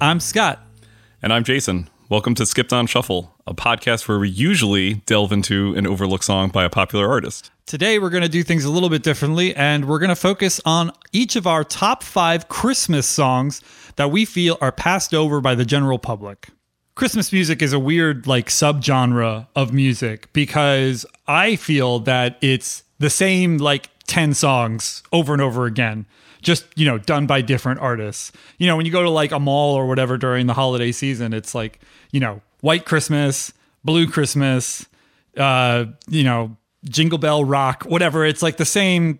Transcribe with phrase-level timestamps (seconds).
[0.00, 0.60] I'm Scott.
[1.22, 1.88] And I'm Jason.
[2.08, 6.50] Welcome to Skipped on Shuffle, a podcast where we usually delve into an overlooked song
[6.50, 7.50] by a popular artist.
[7.66, 10.60] Today, we're going to do things a little bit differently, and we're going to focus
[10.64, 13.60] on each of our top five Christmas songs
[13.96, 16.46] that we feel are passed over by the general public.
[16.94, 23.10] Christmas music is a weird, like, subgenre of music because I feel that it's the
[23.10, 26.06] same, like, 10 songs over and over again
[26.42, 29.40] just you know done by different artists you know when you go to like a
[29.40, 31.80] mall or whatever during the holiday season it's like
[32.12, 33.52] you know white christmas
[33.84, 34.86] blue christmas
[35.36, 39.18] uh you know jingle bell rock whatever it's like the same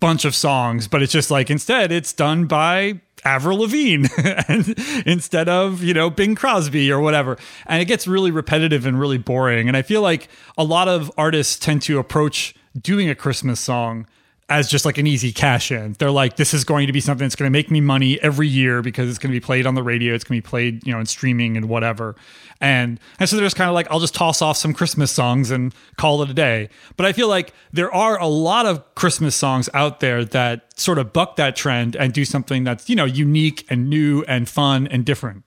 [0.00, 4.08] bunch of songs but it's just like instead it's done by Avril Lavigne
[5.06, 7.38] instead of, you know, Bing Crosby or whatever.
[7.66, 9.68] And it gets really repetitive and really boring.
[9.68, 14.06] And I feel like a lot of artists tend to approach doing a Christmas song
[14.48, 15.94] as just like an easy cash in.
[15.98, 18.48] They're like, this is going to be something that's going to make me money every
[18.48, 20.14] year because it's going to be played on the radio.
[20.14, 22.16] It's going to be played, you know, in streaming and whatever.
[22.60, 25.50] And, and so they're just kind of like, I'll just toss off some Christmas songs
[25.50, 26.68] and call it a day.
[26.96, 30.98] But I feel like there are a lot of Christmas songs out there that sort
[30.98, 34.86] of buck that trend and do something that's, you know, unique and new and fun
[34.86, 35.44] and different.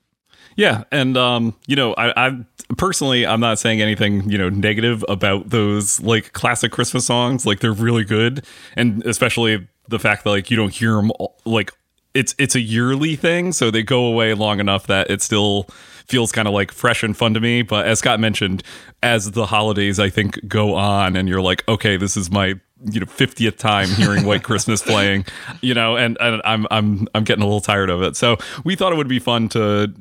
[0.56, 2.46] Yeah, and um, you know, I, I
[2.78, 7.46] personally, I'm not saying anything, you know, negative about those like classic Christmas songs.
[7.46, 8.46] Like they're really good,
[8.76, 11.12] and especially the fact that like you don't hear them
[11.46, 11.72] like
[12.14, 15.68] it's it's a yearly thing, so they go away long enough that it still
[16.08, 17.62] feels kind of like fresh and fun to me.
[17.62, 18.64] But as Scott mentioned,
[19.04, 22.56] as the holidays I think go on, and you're like, okay, this is my
[22.92, 25.26] you know 50th time hearing White Christmas playing,
[25.62, 28.16] you know, and and I'm I'm I'm getting a little tired of it.
[28.16, 29.94] So we thought it would be fun to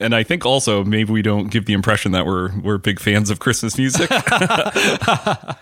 [0.00, 3.30] and I think also maybe we don't give the impression that we're we're big fans
[3.30, 4.08] of Christmas music.
[4.10, 5.56] I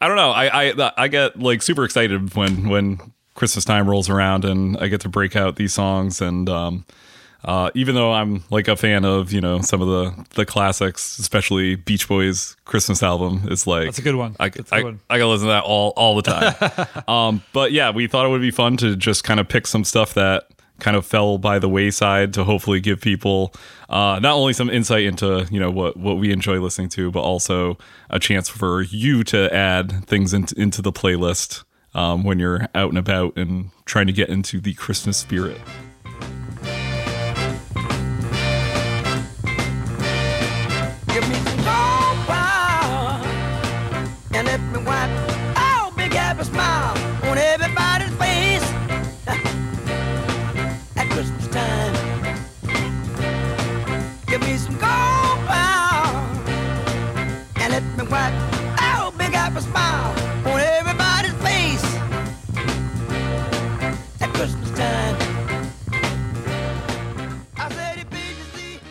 [0.00, 0.30] don't know.
[0.30, 2.98] I, I I get like super excited when when
[3.34, 6.84] Christmas time rolls around and I get to break out these songs and um,
[7.44, 11.18] uh, even though I'm like a fan of you know some of the the classics,
[11.18, 14.34] especially Beach Boys Christmas album, it's like that's a good one.
[14.40, 15.00] I, good I, one.
[15.10, 17.04] I, I gotta listen to that all all the time.
[17.08, 19.84] um, but yeah, we thought it would be fun to just kind of pick some
[19.84, 20.48] stuff that
[20.80, 23.54] kind of fell by the wayside to hopefully give people
[23.88, 27.20] uh, not only some insight into you know what what we enjoy listening to, but
[27.20, 27.78] also
[28.10, 31.64] a chance for you to add things into, into the playlist
[31.94, 35.60] um, when you're out and about and trying to get into the Christmas spirit.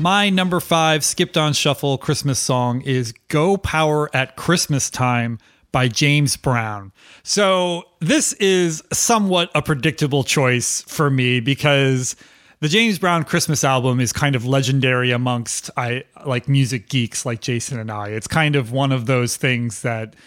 [0.03, 5.39] My number five skipped on shuffle Christmas song is Go Power at Christmas Time
[5.71, 6.91] by James Brown.
[7.23, 12.17] So this is somewhat a predictable choice for me because
[12.59, 17.39] the James Brown Christmas album is kind of legendary amongst I like music geeks like
[17.39, 18.09] Jason and I.
[18.09, 20.17] It's kind of one of those things that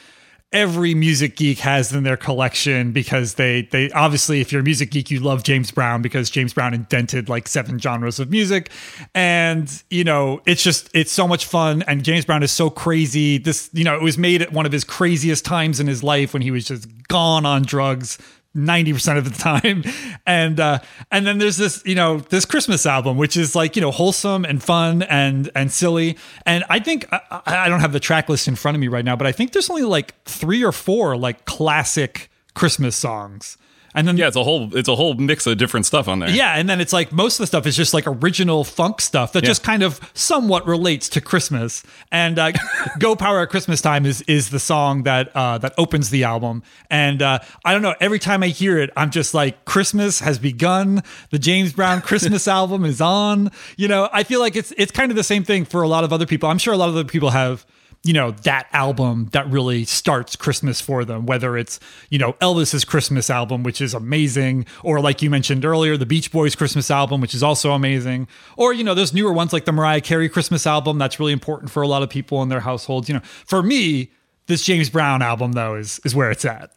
[0.53, 4.91] every music geek has in their collection because they they obviously if you're a music
[4.91, 8.71] geek you love James Brown because James Brown invented like seven genres of music.
[9.15, 11.83] And you know it's just it's so much fun.
[11.83, 13.39] And James Brown is so crazy.
[13.39, 16.33] This you know it was made at one of his craziest times in his life
[16.33, 18.19] when he was just gone on drugs
[18.57, 19.85] 90% of the time.
[20.29, 20.81] And uh
[21.13, 24.45] and then there's this you know this christmas album which is like you know wholesome
[24.45, 26.17] and fun and and silly.
[26.45, 29.05] And i think I, I don't have the track list in front of me right
[29.05, 33.57] now but i think there's only like three or four like classic christmas songs
[33.97, 36.31] and then Yeah, it's a whole it's a whole mix of different stuff on there.
[36.31, 39.33] yeah, and then it's like most of the stuff is just like original funk stuff
[39.33, 39.49] that Yeah.
[39.49, 41.83] just kind of somewhat relates to Christmas.
[42.13, 42.53] And uh,
[43.01, 46.63] "Go Power at Christmas Time" is is the song that uh, that opens the album.
[46.91, 50.39] And uh, I don't know, every time I hear it, I'm just like, Christmas has
[50.39, 51.03] begun.
[51.31, 53.51] The James Brown Christmas album is on.
[53.77, 56.05] You know, I feel like it's it's kind of the same thing for a lot
[56.05, 56.49] of other people.
[56.49, 57.65] I'm sure a lot of other people have
[58.07, 61.81] you know that album that really starts christmas for them whether it's
[62.11, 66.31] you know elvis's christmas album which is amazing or like you mentioned earlier the beach
[66.31, 69.73] boys christmas album which is also amazing or you know there's newer ones like the
[69.73, 73.09] mariah carey christmas album that's really important for a lot of people in their households.
[73.09, 74.11] You know for me
[74.47, 76.73] this james brown album though is is where it's at.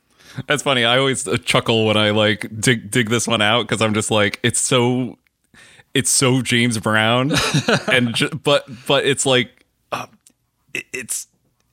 [0.48, 0.86] That's funny.
[0.86, 4.12] I always uh, chuckle when I like dig dig this one out because I'm just
[4.12, 5.18] like it's so
[5.94, 7.32] it's so James Brown.
[7.92, 9.59] And ju- but but it's like
[10.74, 11.28] it's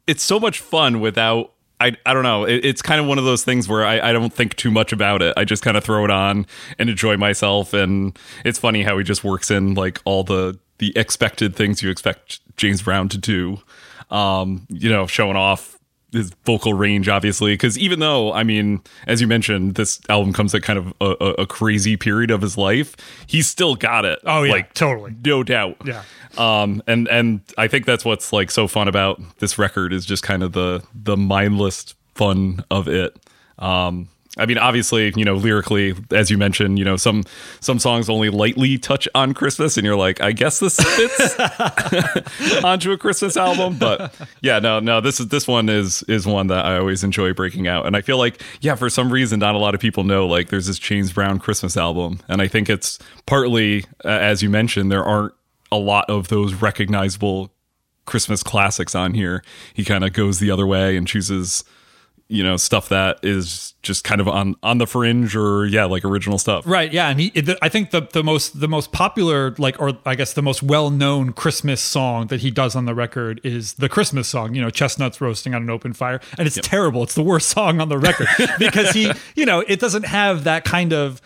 [0.06, 2.44] it's so much fun without I, I don't know.
[2.44, 4.92] It, it's kind of one of those things where I, I don't think too much
[4.92, 5.34] about it.
[5.36, 6.46] I just kind of throw it on
[6.78, 7.74] and enjoy myself.
[7.74, 11.90] And it's funny how he just works in like all the the expected things you
[11.90, 13.58] expect James Brown to do.
[14.10, 15.75] Um, you know, showing off
[16.12, 20.54] his vocal range, obviously, because even though, I mean, as you mentioned, this album comes
[20.54, 24.18] at kind of a, a, a crazy period of his life, he's still got it.
[24.24, 25.14] Oh, yeah, like totally.
[25.24, 25.76] no doubt.
[25.84, 26.02] Yeah.
[26.38, 30.22] Um, and and I think that's what's like so fun about this record is just
[30.22, 33.16] kind of the the mindless fun of it.
[33.58, 34.08] Um,
[34.38, 37.24] I mean, obviously, you know, lyrically, as you mentioned, you know, some
[37.60, 42.92] some songs only lightly touch on Christmas, and you're like, I guess this fits onto
[42.92, 43.78] a Christmas album.
[43.78, 47.32] But yeah, no, no, this is this one is is one that I always enjoy
[47.32, 50.04] breaking out, and I feel like, yeah, for some reason, not a lot of people
[50.04, 54.42] know like there's this James Brown Christmas album, and I think it's partly, uh, as
[54.42, 55.32] you mentioned, there aren't
[55.72, 57.52] a lot of those recognizable
[58.04, 59.42] Christmas classics on here.
[59.74, 61.64] He kind of goes the other way and chooses
[62.28, 66.04] you know stuff that is just kind of on on the fringe or yeah like
[66.04, 67.30] original stuff Right, yeah, and he.
[67.30, 70.62] The, I think the the most the most popular, like, or I guess the most
[70.62, 74.54] well known Christmas song that he does on the record is the Christmas song.
[74.54, 77.04] You know, chestnuts roasting on an open fire, and it's terrible.
[77.04, 78.26] It's the worst song on the record
[78.58, 81.22] because he, you know, it doesn't have that kind of.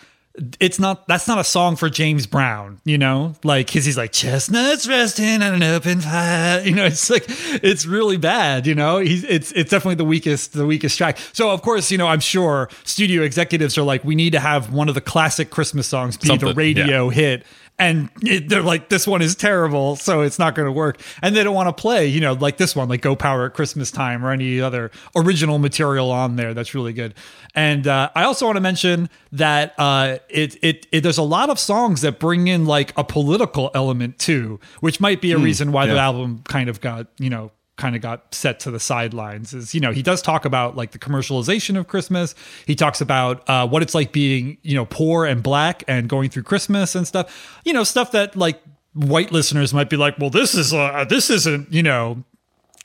[0.59, 1.07] It's not.
[1.07, 2.79] That's not a song for James Brown.
[2.85, 6.61] You know, like because he's like chestnuts roasting on an open fire.
[6.71, 8.65] You know, it's like it's really bad.
[8.65, 11.17] You know, he's it's it's definitely the weakest the weakest track.
[11.33, 14.71] So of course, you know, I'm sure studio executives are like, we need to have
[14.71, 17.43] one of the classic Christmas songs be the Something, radio hit
[17.79, 20.99] and it, they're like this one is terrible so it's not going to work.
[21.21, 23.53] And they don't want to play you know like this one like go power at
[23.53, 27.13] christmas time or any other original material on there that's really good.
[27.55, 31.49] And uh, i also want to mention that uh, it, it, it there's a lot
[31.49, 35.71] of songs that bring in like a political element too which might be a reason
[35.71, 39.53] why the album kind of got you know kind of got set to the sidelines
[39.53, 42.35] is you know he does talk about like the commercialization of christmas
[42.67, 46.29] he talks about uh, what it's like being you know poor and black and going
[46.29, 48.61] through christmas and stuff you know stuff that like
[48.93, 52.23] white listeners might be like well this is uh, this isn't you know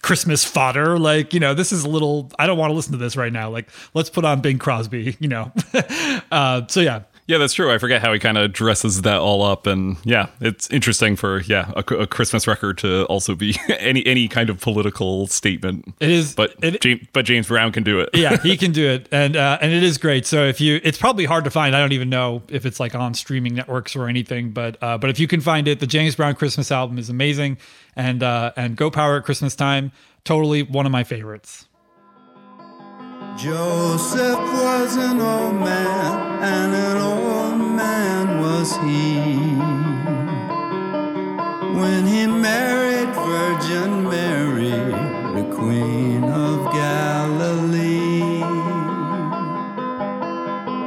[0.02, 1.00] Christmas fodder.
[1.00, 3.32] Like, you know, this is a little, I don't want to listen to this right
[3.32, 3.50] now.
[3.50, 5.50] Like, let's put on Bing Crosby, you know.
[6.30, 7.02] uh, so, yeah.
[7.26, 10.28] Yeah that's true i forget how he kind of dresses that all up and yeah
[10.40, 14.60] it's interesting for yeah a, a christmas record to also be any any kind of
[14.60, 18.56] political statement It is, but it, james, but james brown can do it yeah, he
[18.62, 20.26] can do it, and uh, and it is great.
[20.26, 21.76] So if you, it's probably hard to find.
[21.76, 25.10] I don't even know if it's like on streaming networks or anything, but uh, but
[25.10, 27.58] if you can find it, the James Brown Christmas album is amazing,
[27.94, 29.92] and uh, and Go Power at Christmas Time,
[30.24, 31.66] totally one of my favorites.
[33.36, 39.20] Joseph was an old man, and an old man was he.
[41.78, 44.70] When he married Virgin Mary,
[45.36, 48.42] the Queen of Galilee.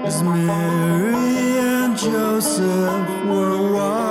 [0.07, 4.08] As Mary and Joseph were walking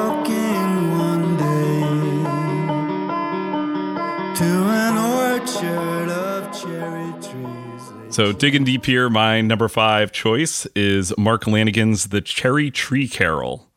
[8.19, 13.69] so digging deep here my number five choice is mark lanegan's the cherry tree carol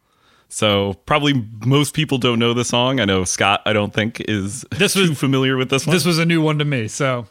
[0.49, 4.65] so probably most people don't know the song i know scott i don't think is
[4.71, 7.27] This too was- familiar with this one This was a new one to me, so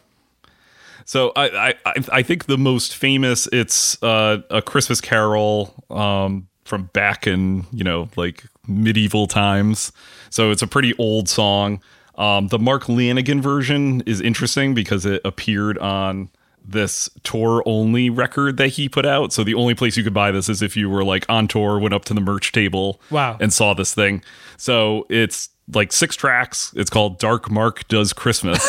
[1.03, 6.47] So I, I I- I think the most famous it's uh, a Christmas Carol um,
[6.63, 9.91] from back in you know like medieval times.
[10.29, 11.81] So it's a pretty old song.
[12.15, 16.29] Um, the Mark Lanegan version is interesting because it appeared on
[16.63, 19.33] this tour only record that he put out.
[19.33, 21.79] So the only place you could buy this is if you were like on tour,
[21.79, 23.37] went up to the merch table, Wow.
[23.39, 24.23] and saw this thing.
[24.57, 26.73] So it's like six tracks.
[26.75, 28.59] It's called Dark Mark Does Christmas.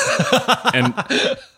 [0.75, 0.95] and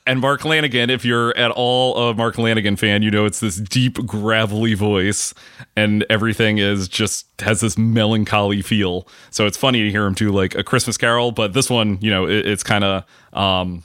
[0.07, 3.57] and Mark Lanegan, if you're at all a Mark Lanegan fan, you know it's this
[3.57, 5.33] deep, gravelly voice,
[5.77, 9.07] and everything is just has this melancholy feel.
[9.31, 12.11] So it's funny to hear him do like a Christmas Carol, but this one, you
[12.11, 13.83] know, it, it's kind of, um,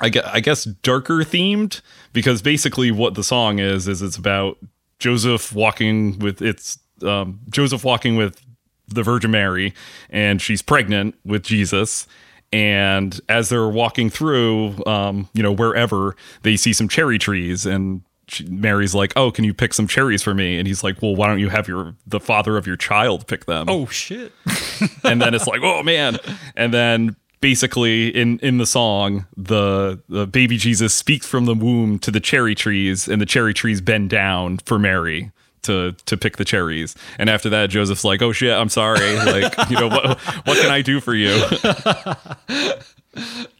[0.00, 1.80] I guess, I guess darker themed
[2.12, 4.58] because basically what the song is is it's about
[4.98, 8.40] Joseph walking with it's um, Joseph walking with
[8.88, 9.74] the Virgin Mary,
[10.10, 12.06] and she's pregnant with Jesus.
[12.52, 18.02] And as they're walking through, um, you know, wherever they see some cherry trees, and
[18.28, 21.16] she, Mary's like, "Oh, can you pick some cherries for me?" And he's like, "Well,
[21.16, 24.32] why don't you have your the father of your child pick them?" oh shit.
[25.04, 26.18] and then it's like, oh man.
[26.54, 31.98] And then basically in in the song, the the baby Jesus speaks from the womb
[32.00, 35.30] to the cherry trees, and the cherry trees bend down for Mary
[35.62, 36.94] to to pick the cherries.
[37.18, 39.16] And after that, Joseph's like, oh shit, I'm sorry.
[39.16, 41.32] Like, you know what what can I do for you?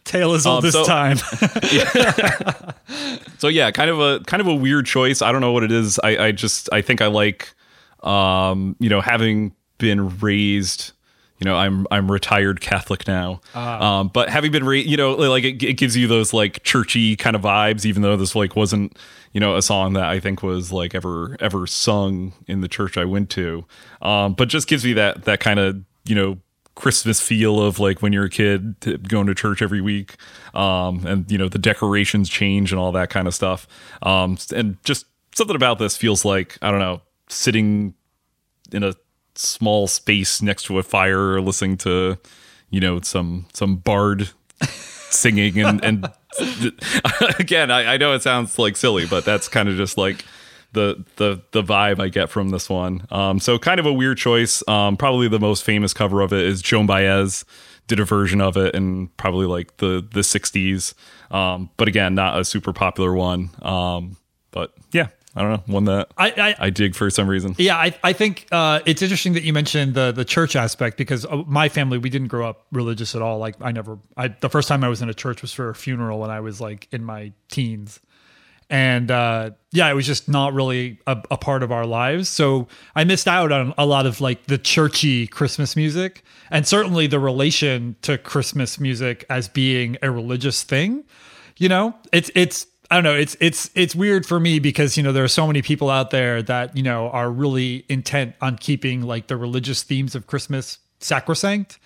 [0.05, 1.17] Tale as old Um, so- time.
[3.39, 5.21] So yeah, kind of a kind of a weird choice.
[5.21, 5.99] I don't know what it is.
[6.03, 7.53] I, I just I think I like
[8.01, 10.93] um, you know, having been raised
[11.39, 15.43] you know, I'm I'm retired Catholic now, um, but having been, raised, you know, like
[15.43, 17.85] it, it gives you those like churchy kind of vibes.
[17.85, 18.97] Even though this like wasn't,
[19.33, 22.97] you know, a song that I think was like ever ever sung in the church
[22.97, 23.65] I went to,
[24.01, 26.39] um, but just gives me that that kind of you know
[26.73, 28.75] Christmas feel of like when you're a kid
[29.07, 30.15] going to church every week,
[30.55, 33.67] um, and you know the decorations change and all that kind of stuff,
[34.01, 37.93] um, and just something about this feels like I don't know sitting
[38.71, 38.93] in a
[39.37, 42.17] small space next to a fire listening to
[42.69, 44.29] you know some some bard
[45.09, 46.11] singing and and
[47.39, 50.25] again I, I know it sounds like silly but that's kind of just like
[50.73, 53.07] the the the vibe I get from this one.
[53.09, 54.67] Um so kind of a weird choice.
[54.67, 57.45] Um probably the most famous cover of it is Joan Baez
[57.87, 60.93] did a version of it in probably like the the 60s
[61.31, 63.49] um but again not a super popular one.
[63.61, 64.17] Um
[64.51, 67.77] but yeah I don't know one that I, I, I dig for some reason Yeah,
[67.77, 71.43] I, I think uh, it's interesting that you mentioned the the church aspect because uh,
[71.45, 73.37] my family we didn't grow up religious at all.
[73.37, 75.75] Like I never, I the first time I was in a church was for a
[75.75, 77.99] funeral when I was like in my teens,
[78.69, 82.29] and uh, yeah, it was just not really a, a part of our lives.
[82.29, 87.07] So I missed out on a lot of like the churchy Christmas music, and certainly
[87.07, 91.03] the relation to Christmas music as being a religious thing.
[91.57, 93.15] You know, it's it's I don't know.
[93.15, 96.11] It's it's it's weird for me because you know there are so many people out
[96.11, 100.79] there that you know are really intent on keeping like the religious themes of Christmas
[100.99, 101.79] sacrosanct,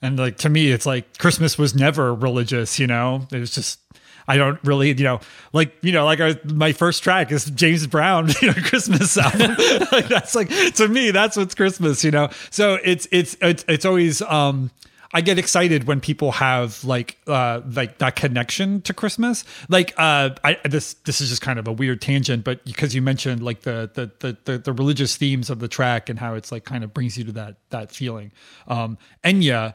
[0.00, 2.78] and like to me, it's like Christmas was never religious.
[2.78, 3.78] You know, it was just
[4.26, 5.20] I don't really you know
[5.52, 9.50] like you know like I, my first track is James Brown you know Christmas album.
[9.92, 12.02] like that's like to me that's what's Christmas.
[12.02, 14.70] You know, so it's it's it's it's always um
[15.12, 19.44] I get excited when people have like uh like that connection to Christmas.
[19.68, 23.02] Like uh I this this is just kind of a weird tangent, but because you
[23.02, 26.52] mentioned like the the the the, the religious themes of the track and how it's
[26.52, 28.32] like kind of brings you to that that feeling.
[28.66, 29.74] Um Enya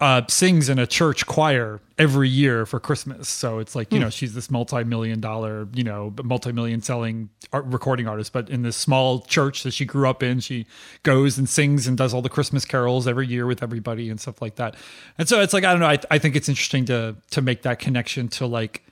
[0.00, 3.28] uh, sings in a church choir every year for Christmas.
[3.28, 8.08] So it's like, you know, she's this multi-million dollar, you know, multi-million selling art recording
[8.08, 10.66] artist, but in this small church that she grew up in, she
[11.04, 14.42] goes and sings and does all the Christmas carols every year with everybody and stuff
[14.42, 14.74] like that.
[15.18, 17.62] And so it's like, I don't know, I, I think it's interesting to, to make
[17.62, 18.82] that connection to like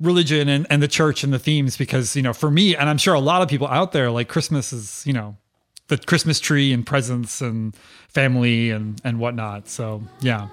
[0.00, 2.98] religion and, and the church and the themes, because, you know, for me, and I'm
[2.98, 5.36] sure a lot of people out there, like Christmas is, you know,
[5.88, 7.74] the Christmas tree and presents and
[8.08, 9.68] family and and whatnot.
[9.68, 10.48] So yeah.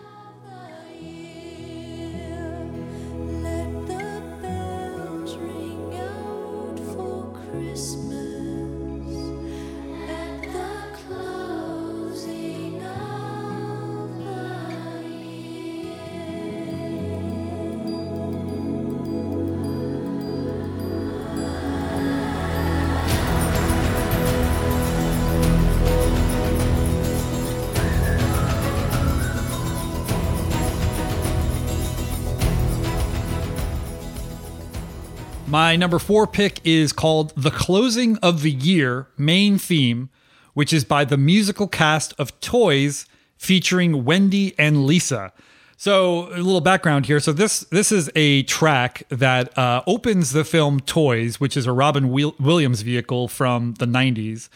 [35.55, 40.09] My number four pick is called The Closing of the Year Main Theme,
[40.53, 43.05] which is by the musical cast of Toys
[43.37, 45.31] featuring Wendy and Lisa.
[45.77, 47.21] So a little background here.
[47.21, 51.71] So this this is a track that uh, opens the film Toys, which is a
[51.71, 54.49] Robin Williams vehicle from the 90s.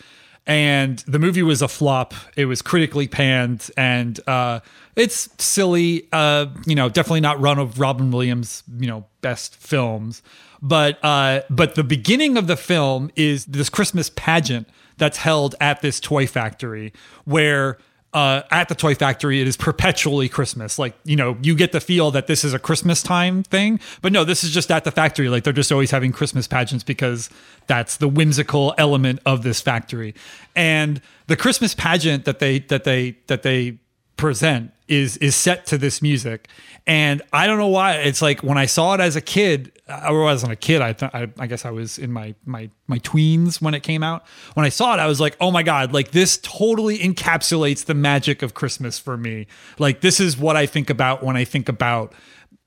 [0.45, 2.13] And the movie was a flop.
[2.35, 4.59] It was critically panned, and uh,
[4.99, 6.07] it's silly.
[6.11, 8.63] Uh, you know, definitely not run of Robin Williams.
[8.77, 10.21] You know, best films.
[10.61, 15.81] But uh, but the beginning of the film is this Christmas pageant that's held at
[15.81, 16.93] this toy factory
[17.25, 17.77] where
[18.13, 21.79] uh, at the toy factory it is perpetually christmas like you know you get the
[21.79, 24.91] feel that this is a christmas time thing but no this is just at the
[24.91, 27.29] factory like they're just always having christmas pageants because
[27.67, 30.15] that's the whimsical element of this factory
[30.55, 33.77] and the christmas pageant that they that they that they
[34.17, 36.47] present is is set to this music.
[36.87, 37.93] And i don't know why.
[37.93, 40.81] It's like when i saw it as a kid i wasn't a kid.
[40.81, 44.03] I th- I, I guess i was in my my my tweens when it came
[44.03, 44.25] out.
[44.55, 47.93] When i saw it i was like oh my god like this totally encapsulates the
[47.93, 49.47] magic of christmas for me.
[49.77, 52.13] Like this is what i think about when i think about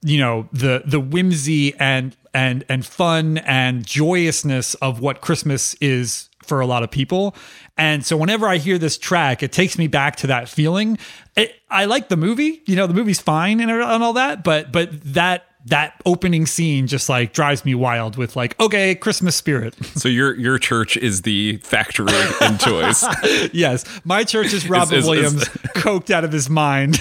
[0.03, 6.29] you know the the whimsy and and and fun and joyousness of what christmas is
[6.45, 7.35] for a lot of people.
[7.77, 10.99] And so whenever i hear this track it takes me back to that feeling.
[11.37, 14.71] It, i like the movie you know the movie's fine and, and all that but
[14.71, 19.75] but that that opening scene just like drives me wild with like okay christmas spirit.
[19.95, 23.05] So your your church is the factory in toys.
[23.53, 23.85] yes.
[24.05, 25.45] My church is robin is- is- williams
[25.77, 26.95] coked out of his mind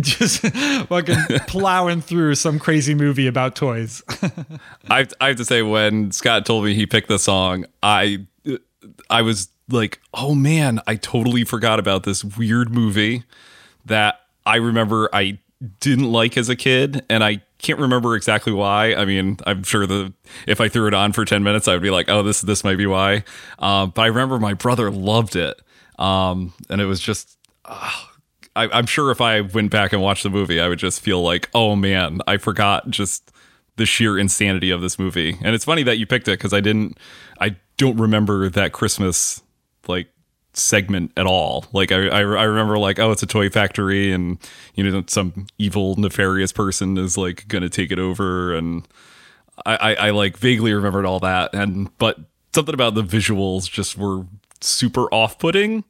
[0.00, 0.40] just
[0.88, 4.02] fucking plowing through some crazy movie about toys.
[4.90, 8.26] I I have to say when Scott told me he picked the song, I
[9.10, 13.24] I was like, "Oh man, I totally forgot about this weird movie
[13.84, 15.38] that I remember I
[15.80, 18.94] didn't like as a kid and I can't remember exactly why.
[18.94, 20.12] I mean, I'm sure the
[20.46, 22.62] if I threw it on for 10 minutes, I would be like, "Oh, this this
[22.64, 23.24] might be why."
[23.58, 25.60] Um, but I remember my brother loved it.
[25.98, 27.36] Um, and it was just
[28.56, 31.22] I, I'm sure if I went back and watched the movie, I would just feel
[31.22, 33.30] like, oh man, I forgot just
[33.76, 35.36] the sheer insanity of this movie.
[35.42, 36.98] And it's funny that you picked it because I didn't,
[37.40, 39.42] I don't remember that Christmas
[39.86, 40.08] like
[40.54, 41.66] segment at all.
[41.72, 44.38] Like I, I, I remember like, oh, it's a toy factory, and
[44.74, 48.88] you know some evil nefarious person is like gonna take it over, and
[49.64, 52.18] I, I, I like vaguely remembered all that, and but
[52.54, 54.24] something about the visuals just were
[54.60, 55.84] super off-putting,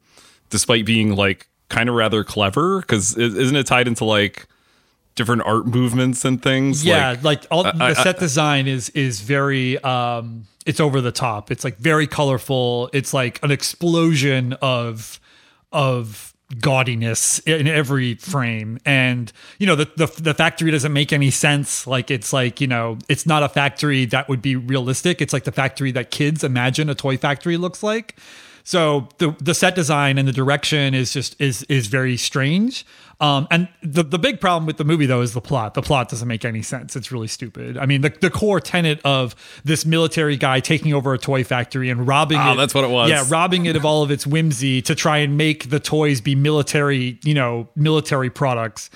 [0.51, 2.81] despite being like kind of rather clever.
[2.81, 4.49] Because isn't it tied into like
[5.17, 6.85] different art movements and things?
[6.85, 11.01] yeah like, like, all I- the I- set design is is very um it's over
[11.01, 11.53] the top.
[11.53, 12.91] It's like very colorful.
[12.93, 15.21] It's like an explosion of
[15.73, 18.79] of gaudiness in every frame.
[18.85, 21.87] And you know the, the the factory doesn't make any sense.
[21.87, 25.21] Like it's like you know it's not a factory that would be realistic.
[25.23, 28.17] It's like the factory that kids imagine a toy factory looks like
[28.67, 32.85] so the the set design and the direction is just is is very strange.
[33.21, 35.75] Um, and the the big problem with the movie though is the plot.
[35.75, 36.97] The plot doesn't make any sense.
[36.97, 37.79] It's really stupid.
[37.79, 41.91] I mean, the, the core tenet of this military guy taking over a toy factory
[41.91, 42.57] and robbing Oh, it.
[42.57, 43.09] that's what it was.
[43.09, 46.35] Yeah, robbing it of all of its whimsy to try and make the toys be
[46.35, 48.91] military, you know, military products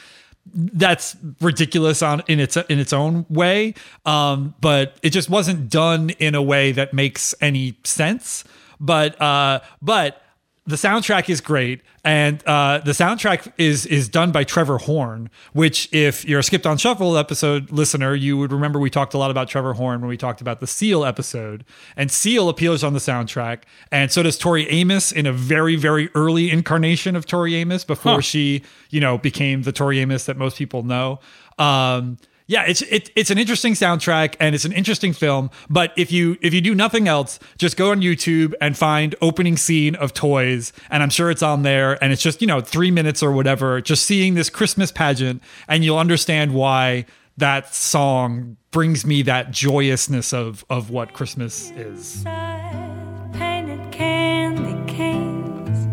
[0.53, 3.73] that's ridiculous on in its in its own way
[4.05, 8.43] um but it just wasn't done in a way that makes any sense
[8.81, 10.23] but uh but
[10.67, 15.89] the soundtrack is great and uh the soundtrack is is done by Trevor Horn which
[15.93, 19.31] if you're a skipped on shuffle episode listener you would remember we talked a lot
[19.31, 21.65] about Trevor Horn when we talked about the Seal episode.
[21.97, 26.09] And Seal appears on the soundtrack and so does Tori Amos in a very very
[26.15, 30.57] early incarnation of Tori Amos before she you know became the Tori Amos that most
[30.57, 31.21] people know.
[31.59, 32.19] Um
[32.51, 35.51] yeah, it's it, it's an interesting soundtrack and it's an interesting film.
[35.69, 39.57] But if you if you do nothing else, just go on YouTube and find opening
[39.57, 42.03] scene of Toys, and I'm sure it's on there.
[42.03, 45.85] And it's just you know three minutes or whatever, just seeing this Christmas pageant, and
[45.85, 52.17] you'll understand why that song brings me that joyousness of of what Christmas is.
[52.17, 55.87] Inside, painted candy canes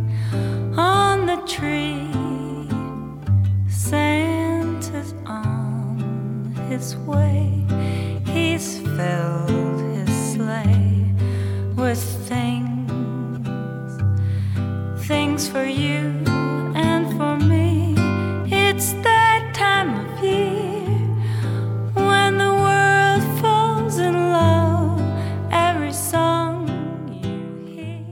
[0.75, 1.86] on the tree.
[6.69, 7.63] His way.
[8.25, 11.13] He's filled his sleigh
[11.75, 13.47] with things,
[15.07, 16.23] things for you
[16.75, 17.95] and for me.
[18.51, 20.83] It's that time of year
[21.93, 25.01] when the world falls in love.
[25.51, 26.67] Every song
[27.23, 28.05] you hear.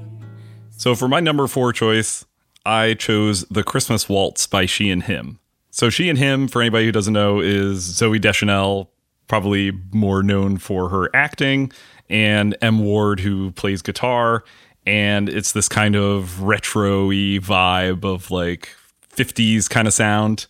[0.71, 2.25] So for my number four choice,
[2.65, 5.39] I chose The Christmas Waltz by She and Him.
[5.75, 8.89] So She and Him, for anybody who doesn't know, is Zooey Deschanel,
[9.27, 11.69] probably more known for her acting,
[12.09, 12.79] and M.
[12.79, 14.45] Ward, who plays guitar.
[14.85, 18.69] And it's this kind of retro-y vibe of like
[19.13, 20.47] 50s kind of sound.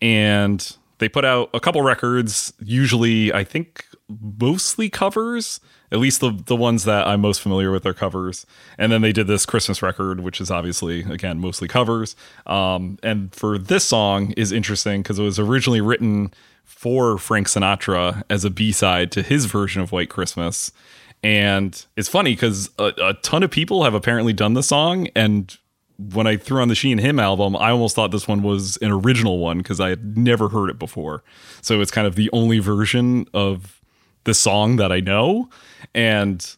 [0.00, 3.84] And they put out a couple records, usually I think
[4.38, 5.58] mostly covers.
[5.92, 8.46] At least the the ones that I'm most familiar with are covers.
[8.78, 12.16] And then they did this Christmas record, which is obviously again mostly covers.
[12.46, 16.32] Um, and for this song is interesting because it was originally written
[16.64, 20.72] for Frank Sinatra as a B side to his version of White Christmas.
[21.22, 25.54] And it's funny because a, a ton of people have apparently done the song, and
[25.98, 28.78] when I threw on the She and Him album, I almost thought this one was
[28.78, 31.22] an original one because I had never heard it before.
[31.60, 33.79] So it's kind of the only version of
[34.24, 35.48] the song that I know.
[35.94, 36.56] And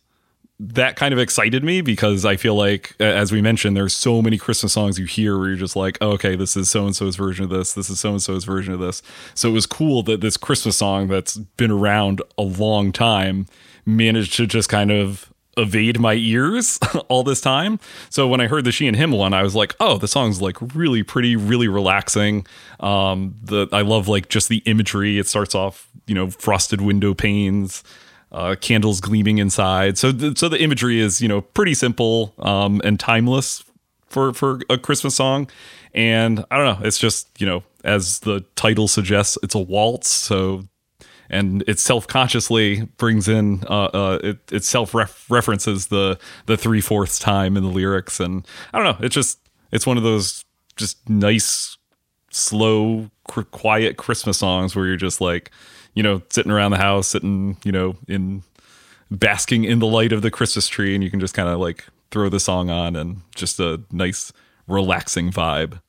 [0.59, 4.39] that kind of excited me because I feel like, as we mentioned, there's so many
[4.39, 7.17] Christmas songs you hear where you're just like, oh, okay, this is so and so's
[7.17, 7.73] version of this.
[7.73, 9.03] This is so and so's version of this.
[9.35, 13.47] So it was cool that this Christmas song that's been around a long time
[13.85, 17.79] managed to just kind of evade my ears all this time.
[18.11, 20.41] So when I heard the She and Him one, I was like, oh, the song's
[20.41, 22.47] like really pretty, really relaxing.
[22.81, 25.19] Um, the I love like just the imagery.
[25.19, 27.85] It starts off, you know, frosted window panes,
[28.31, 29.99] uh, candles gleaming inside.
[29.99, 33.65] So th- so the imagery is you know pretty simple um, and timeless
[34.07, 35.49] for for a Christmas song.
[35.95, 40.09] And I don't know, it's just you know as the title suggests, it's a waltz.
[40.11, 40.65] So
[41.33, 46.81] and it self consciously brings in uh, uh it, it self references the the three
[46.81, 49.41] fourths time in the lyrics, and I don't know, it's just
[49.73, 50.45] it's one of those
[50.77, 51.77] just nice
[52.31, 55.51] slow qu- quiet Christmas songs where you're just like
[55.95, 58.43] you know sitting around the house, sitting you know in
[59.11, 61.87] basking in the light of the Christmas tree, and you can just kind of like
[62.11, 64.33] throw the song on and just a nice
[64.69, 65.81] relaxing vibe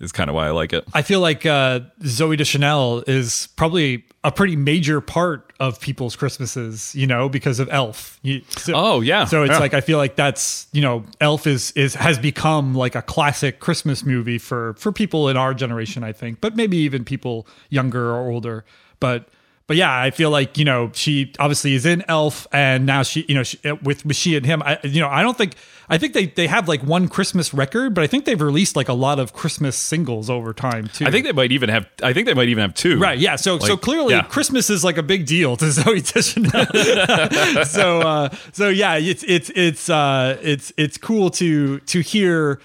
[0.00, 0.84] is kind of why I like it.
[0.92, 6.94] I feel like uh, Zooey Deschanel is probably a pretty major part of people's Christmases,
[6.94, 8.18] you know, because of Elf.
[8.22, 9.24] You, so, Oh, yeah.
[9.24, 9.58] So it's Yeah.
[9.58, 13.60] like I feel like that's you know, Elf is is has become like a classic
[13.60, 18.10] Christmas movie for for people in our generation, I think, but maybe even people younger
[18.10, 18.64] or older.
[19.00, 19.28] But
[19.66, 23.24] but yeah, I feel like you know she obviously is in Elf, and now she
[23.28, 24.62] you know she, with with she and him.
[24.62, 25.54] I you know I don't think
[25.88, 28.88] I think they they have like one Christmas record, but I think they've released like
[28.88, 31.04] a lot of Christmas singles over time too.
[31.06, 31.88] I think they might even have.
[32.00, 32.98] I think they might even have two.
[32.98, 33.18] Right.
[33.18, 33.34] Yeah.
[33.34, 34.22] So so clearly yeah.
[34.22, 37.64] Christmas is like a big deal to Zooey Deschanel.
[37.64, 42.60] so uh, so yeah, it's it's it's uh, it's it's cool to to hear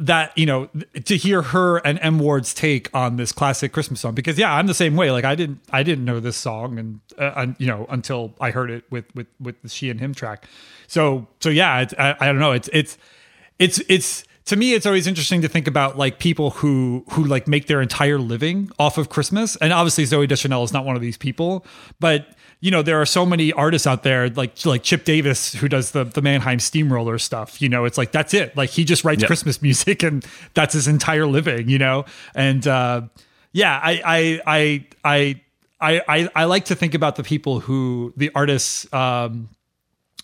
[0.00, 0.68] that you know
[1.04, 4.66] to hear her and M Ward's take on this classic Christmas song because yeah, I'm
[4.66, 5.10] the same way.
[5.10, 8.50] Like I didn't I didn't know this song and uh, un- you know until I
[8.50, 10.46] heard it with with with the she and him track.
[10.86, 12.52] So so yeah, I, I don't know.
[12.52, 12.96] It's it's
[13.58, 17.46] it's it's to me it's always interesting to think about like people who who like
[17.46, 19.54] make their entire living off of christmas.
[19.56, 21.64] And obviously zooey deschanel is not one of these people.
[22.00, 25.68] But you know there are so many artists out there like like chip davis who
[25.68, 27.84] does the the mannheim steamroller stuff you know?
[27.84, 28.56] It's like that's it.
[28.56, 29.28] Like he just writes Yep.
[29.28, 32.04] christmas music and that's his entire living you know?
[32.34, 33.02] And uh
[33.52, 35.40] yeah i i i i
[35.82, 39.48] I, I, I like to think about the people who the artists um,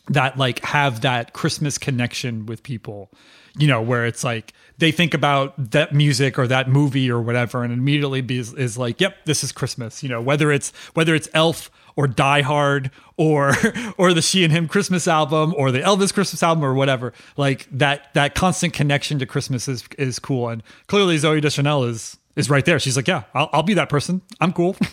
[0.08, 3.10] that like have that Christmas connection with people,
[3.58, 7.64] you know, where it's like they think about that music or that movie or whatever,
[7.64, 10.02] and immediately be, is, like, yep, this is Christmas.
[10.02, 13.54] You know, whether it's whether it's Elf or Die Hard or
[13.98, 17.66] or the She and Him Christmas album or the Elvis Christmas album or whatever, like
[17.70, 20.48] that that constant connection to Christmas is is cool.
[20.48, 22.78] And clearly Zooey Deschanel is is right there.
[22.78, 24.20] She's like, yeah, I'll, I'll be that person.
[24.40, 24.76] I'm cool.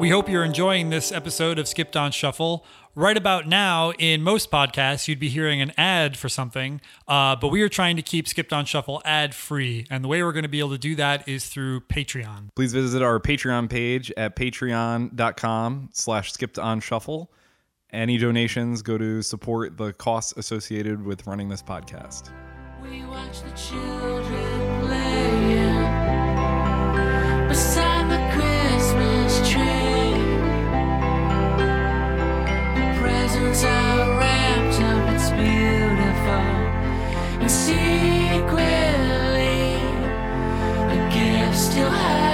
[0.00, 2.64] We hope you're enjoying this episode of Skipped on Shuffle.
[2.94, 7.48] Right about now, in most podcasts, you'd be hearing an ad for something, uh, but
[7.48, 9.86] we are trying to keep Skipped on Shuffle ad free.
[9.90, 12.50] And the way we're going to be able to do that is through Patreon.
[12.54, 17.30] please visit our patreon page at patreon.com slash skipped on shuffle
[17.92, 22.30] any donations go to support the costs associated with running this podcast
[22.82, 25.67] We watch the children playing
[37.48, 38.60] secretly,
[40.90, 42.27] the gifts still hide.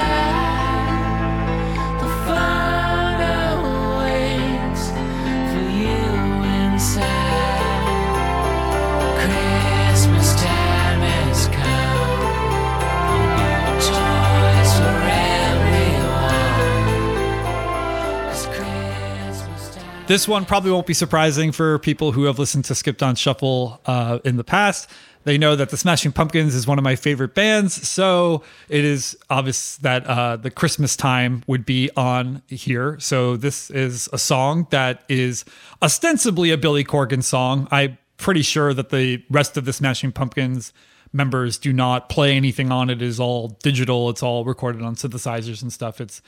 [20.06, 23.80] This one probably won't be surprising for people who have listened to Skipped on Shuffle
[23.86, 24.90] uh, in the past.
[25.24, 29.16] They know that the Smashing Pumpkins is one of my favorite bands, so it is
[29.30, 33.00] obvious that uh, the Christmas time would be on here.
[33.00, 35.46] So this is a song that is
[35.80, 37.66] ostensibly a Billy Corgan song.
[37.70, 40.74] I'm pretty sure that the rest of the Smashing Pumpkins
[41.14, 43.00] members do not play anything on it.
[43.00, 44.10] It is all digital.
[44.10, 45.98] It's all recorded on synthesizers and stuff.
[45.98, 46.20] It's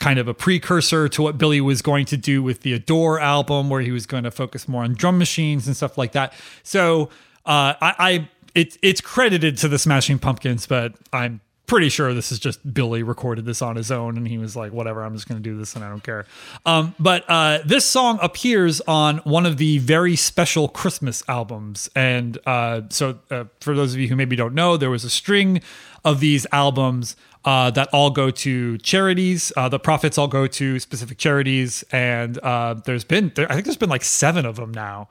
[0.00, 3.70] kind of a precursor to what Billy was going to do with the Adore album,
[3.70, 6.32] where he was going to focus more on drum machines and stuff like that.
[6.62, 7.10] So
[7.46, 12.32] uh, I, I it, it's credited to the Smashing Pumpkins, but I'm pretty sure this
[12.32, 15.28] is just Billy recorded this on his own, and he was like, "Whatever, I'm just
[15.28, 16.26] going to do this, and I don't care."
[16.66, 22.38] Um, but uh, this song appears on one of the very special Christmas albums, and
[22.44, 25.62] uh, so uh, for those of you who maybe don't know, there was a string
[26.04, 29.52] of these albums uh, that all go to charities.
[29.56, 33.64] Uh, the profits all go to specific charities, and uh, there's been there, I think
[33.66, 35.08] there's been like seven of them now.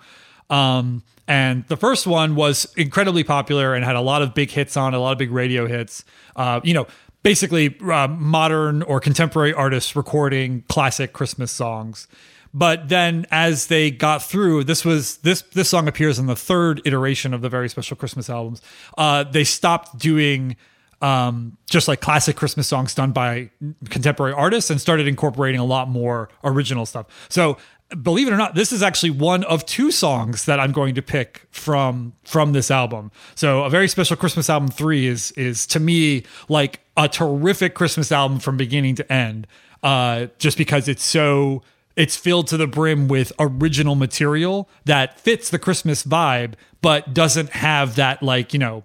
[0.49, 4.75] Um, and the first one was incredibly popular and had a lot of big hits
[4.75, 6.03] on a lot of big radio hits.
[6.35, 6.87] Uh, you know,
[7.21, 12.07] basically uh, modern or contemporary artists recording classic Christmas songs.
[12.51, 16.81] But then as they got through, this was this this song appears in the third
[16.83, 18.61] iteration of the very special Christmas albums.
[18.97, 20.55] Uh, they stopped doing
[21.01, 23.49] um, just like classic Christmas songs done by
[23.89, 27.05] contemporary artists and started incorporating a lot more original stuff.
[27.29, 27.57] So
[28.01, 31.01] believe it or not, this is actually one of two songs that I'm going to
[31.01, 33.11] pick from from this album.
[33.35, 38.11] So a very special Christmas album three is is to me like a terrific Christmas
[38.11, 39.47] album from beginning to end.
[39.81, 41.63] Uh, just because it's so
[41.95, 47.49] it's filled to the brim with original material that fits the Christmas vibe, but doesn't
[47.51, 48.83] have that like you know,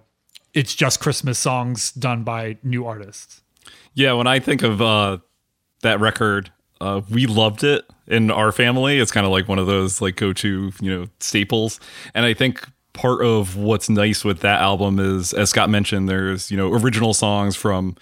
[0.55, 3.41] it's just Christmas songs done by new artists.
[3.93, 5.19] Yeah, when I think of uh,
[5.81, 8.99] that record, uh, we loved it in our family.
[8.99, 11.79] It's kind of like one of those like go to you know staples,
[12.13, 16.49] and I think part of what's nice with that album is, as Scott mentioned, there's
[16.49, 17.95] you know original songs from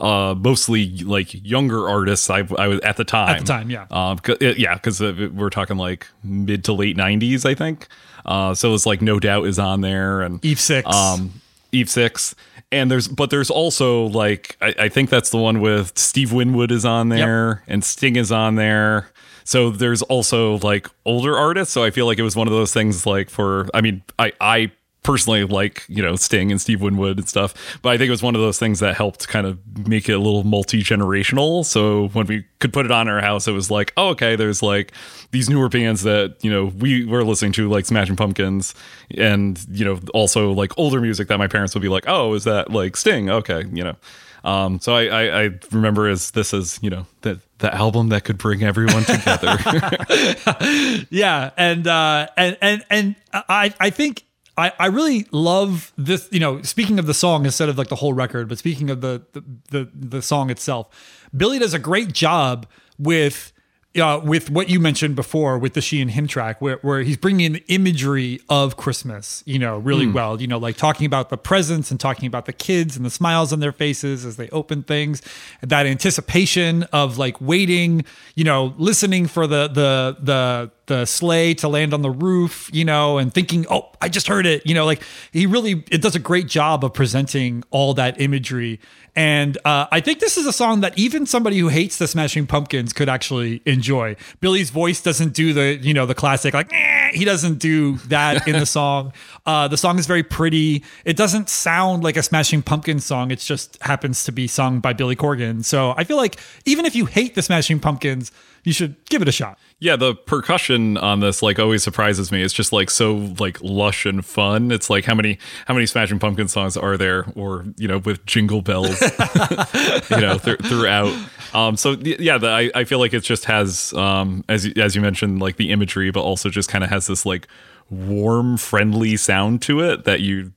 [0.00, 3.86] uh mostly like younger artists I, I was at the time At the time, yeah.
[3.90, 7.88] um uh, yeah because we're talking like mid to late 90s i think
[8.24, 10.88] uh so it's like no doubt is on there and Eve Six.
[10.88, 11.34] um
[11.72, 12.34] eve six.
[12.70, 16.70] And there's but there's also like I, I think that's the one with steve winwood
[16.70, 19.10] is on there and sting is on there.
[19.44, 21.74] So there's also like older artists.
[21.74, 24.32] So i feel like it was one of those things like for i mean i
[24.40, 28.12] i personally like you know sting and steve winwood and stuff but i think it
[28.12, 31.64] was one of those things that helped kind of make it a little multi-generational.
[31.64, 34.62] So when we could put it on our house it was like oh okay there's
[34.62, 34.92] like
[35.30, 38.74] these newer bands that you know we were listening to like smashing pumpkins
[39.16, 42.44] and you know also like older music that my parents would be like oh is
[42.44, 43.30] that like sting?
[43.30, 43.96] Okay you know.
[44.44, 48.24] Um so i i, I remember as this is you know the the album that
[48.24, 49.56] could bring everyone together.
[51.10, 54.24] Yeah and uh and and and i i think
[54.56, 57.96] I, I really love this, you know, speaking of the song instead of like the
[57.96, 60.88] whole record, but speaking of the the the, the song itself,
[61.34, 62.66] Billy does a great job
[62.98, 63.51] with
[64.00, 67.16] uh, with what you mentioned before with the she and him track where, where he's
[67.16, 71.28] bringing in the imagery of christmas you know really well you know like talking about
[71.28, 74.48] the presents and talking about the kids and the smiles on their faces as they
[74.50, 75.22] open things.
[75.60, 81.68] That anticipation of like waiting you know listening for the the the the sleigh to
[81.68, 84.84] land on the roof you know and thinking oh i just heard it you know
[84.84, 85.00] like
[85.30, 88.80] he really it does a great job of presenting all that imagery
[89.14, 92.46] and uh, I think this is a song that even somebody who hates the Smashing
[92.46, 94.16] Pumpkins could actually enjoy.
[94.40, 98.48] Billy's voice doesn't do the, you know, the classic like "Eh," he doesn't do that
[98.48, 99.12] in the song.
[99.44, 100.82] Uh, the song is very pretty.
[101.04, 103.30] It doesn't sound like a Smashing Pumpkins song.
[103.30, 105.62] It just happens to be sung by Billy Corgan.
[105.62, 108.32] So I feel like even if you hate the Smashing Pumpkins,
[108.64, 109.58] you should give it a shot.
[109.80, 112.42] Yeah, the percussion on this like always surprises me.
[112.42, 114.70] It's just like so like lush and fun.
[114.70, 118.24] It's like how many how many Smashing Pumpkin songs are there, or you know, with
[118.24, 119.00] jingle bells,
[120.10, 121.12] you know, th- throughout.
[121.52, 125.02] Um, so yeah, the, I I feel like it just has um as as you
[125.02, 127.48] mentioned like the imagery, but also just kind of has this like
[127.90, 130.52] warm, friendly sound to it that you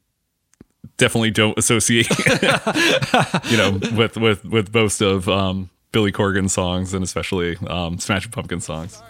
[0.98, 2.08] definitely don't associate,
[3.50, 8.30] you know, with with with most of um Billy Corgan songs and especially um Smashing
[8.34, 9.02] Pumpkin songs.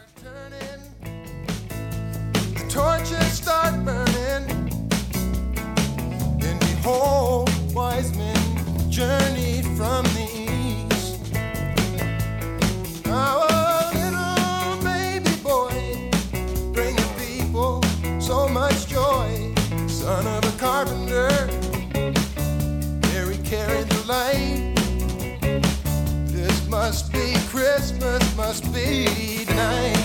[28.45, 29.95] Must be night.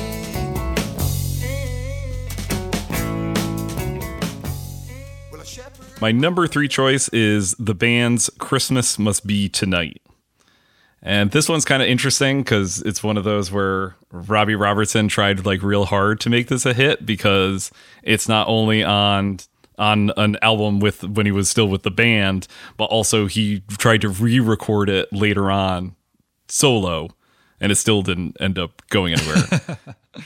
[6.00, 10.00] My number three choice is the band's Christmas Must Be Tonight.
[11.03, 15.44] And this one's kind of interesting because it's one of those where Robbie Robertson tried
[15.44, 17.70] like real hard to make this a hit because
[18.03, 19.40] it's not only on
[19.76, 22.48] on an album with when he was still with the band,
[22.79, 25.94] but also he tried to re-record it later on
[26.48, 27.11] solo,
[27.61, 29.79] and it still didn't end up going anywhere.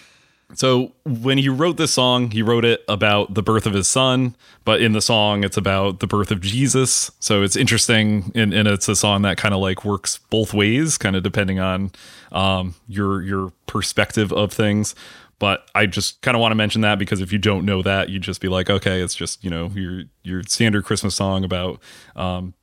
[0.56, 4.36] So when he wrote this song, he wrote it about the birth of his son,
[4.64, 7.10] but in the song it's about the birth of Jesus.
[7.20, 10.96] So it's interesting, and, and it's a song that kind of like works both ways,
[10.96, 11.92] kind of depending on
[12.32, 14.94] um, your your perspective of things.
[15.40, 18.08] But I just kind of want to mention that because if you don't know that,
[18.08, 21.80] you'd just be like, okay, it's just you know your your standard Christmas song about
[22.14, 22.54] um,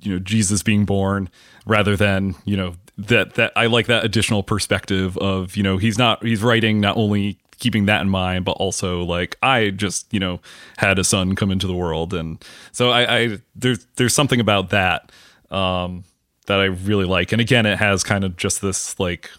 [0.00, 1.30] you know Jesus being born
[1.66, 5.98] rather than you know that that I like that additional perspective of you know he's
[5.98, 10.20] not he's writing not only keeping that in mind but also like I just you
[10.20, 10.40] know
[10.76, 12.12] had a son come into the world.
[12.12, 15.10] And so I, I there's there's something about that
[15.50, 16.04] um
[16.46, 17.32] that I really like.
[17.32, 19.30] And again it has kind of just this like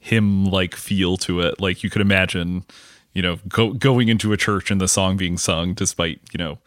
[0.00, 1.60] hymn like feel to it.
[1.60, 2.64] Like you could imagine
[3.14, 6.58] you know go, going into a church and the song being sung despite you know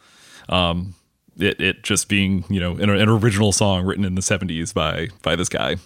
[0.48, 0.94] um
[1.38, 5.08] it, it just being you know an, an original song written in the 70s by
[5.22, 5.76] by this guy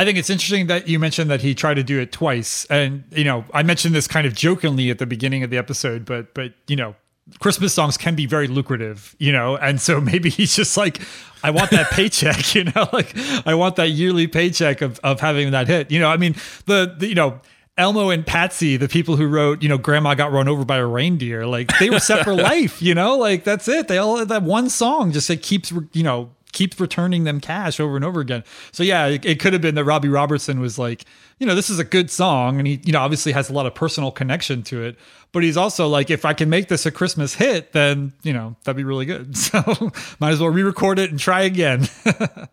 [0.00, 3.04] I think it's interesting that you mentioned that he tried to do it twice, and
[3.10, 6.32] you know, I mentioned this kind of jokingly at the beginning of the episode, but
[6.32, 6.94] but you know,
[7.38, 11.02] Christmas songs can be very lucrative, you know, and so maybe he's just like,
[11.44, 13.14] I want that paycheck, you know, like
[13.46, 16.08] I want that yearly paycheck of of having that hit, you know.
[16.08, 16.34] I mean,
[16.64, 17.42] the, the you know.
[17.78, 20.84] Elmo and Patsy, the people who wrote, you know, Grandma got run over by a
[20.84, 23.88] reindeer, like they were set for life, you know, like that's it.
[23.88, 27.96] They all that one song just it keeps, you know, keeps returning them cash over
[27.96, 28.44] and over again.
[28.72, 31.04] So yeah, it, it could have been that Robbie Robertson was like,
[31.38, 33.66] you know, this is a good song, and he, you know, obviously has a lot
[33.66, 34.96] of personal connection to it.
[35.32, 38.56] But he's also like, if I can make this a Christmas hit, then you know
[38.64, 39.36] that'd be really good.
[39.36, 41.88] So might as well re-record it and try again.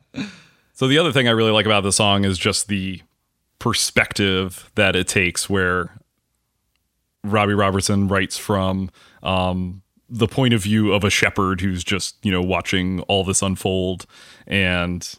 [0.77, 3.01] So the other thing I really like about the song is just the
[3.57, 5.89] perspective that it takes where
[7.23, 8.91] Robbie Robertson writes from
[9.23, 13.41] um, the point of view of a shepherd who's just, you know, watching all this
[13.41, 14.05] unfold
[14.45, 15.15] and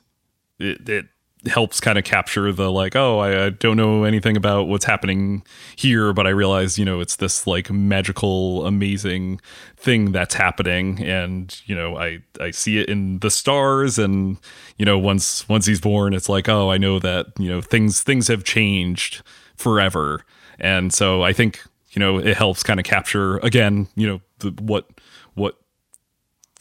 [0.58, 1.06] it, it
[1.46, 5.44] helps kind of capture the like, oh, I, I don't know anything about what's happening
[5.76, 9.40] here, but I realize, you know, it's this like magical, amazing
[9.76, 11.00] thing that's happening.
[11.02, 14.38] And, you know, I, I see it in the stars and,
[14.78, 18.02] you know, once, once he's born, it's like, oh, I know that, you know, things,
[18.02, 19.22] things have changed
[19.54, 20.24] forever.
[20.58, 21.62] And so I think,
[21.98, 24.88] you know, it helps kind of capture again, you know, the, what,
[25.34, 25.56] what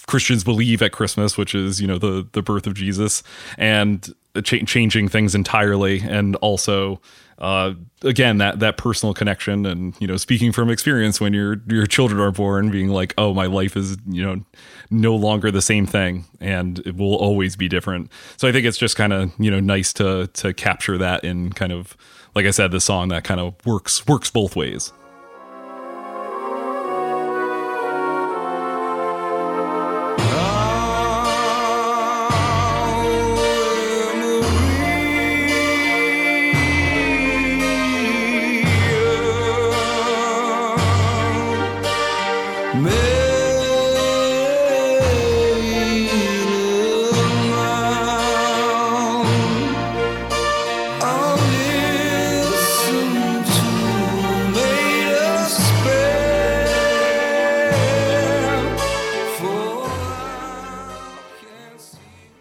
[0.08, 3.22] Christians believe at Christmas, which is you know the the birth of Jesus,
[3.56, 7.00] and cha- changing things entirely, and also
[7.38, 11.86] uh, again that that personal connection, and you know speaking from experience when your your
[11.86, 14.44] children are born, being like, oh, my life is you know
[14.90, 18.10] no longer the same thing, and it will always be different.
[18.38, 21.52] So I think it's just kind of you know nice to to capture that in
[21.54, 21.96] kind of
[22.38, 24.94] like I said, the song that kind of works works both ways.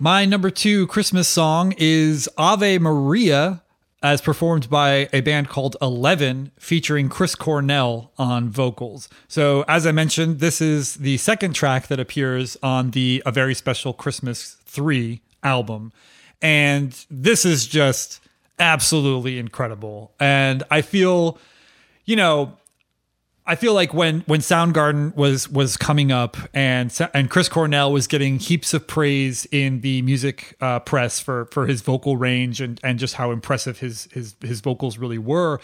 [0.07, 3.65] My number two Christmas song is Ave Maria,
[4.05, 9.09] as performed by a band called Eleven, featuring Chris Cornell on vocals.
[9.27, 13.53] So, as I mentioned, this is the second track that appears on the A Very
[13.53, 15.93] Special Christmas 3 album.
[16.41, 18.21] And this is just
[18.61, 20.15] absolutely incredible.
[20.21, 21.37] And I feel,
[22.05, 22.57] you know,
[23.47, 28.07] I feel like when when Soundgarden was was coming up and and Chris Cornell was
[28.09, 32.81] getting heaps of praise in the music uh, press for for his vocal range and
[32.83, 35.61] and just how impressive his his his vocals really were.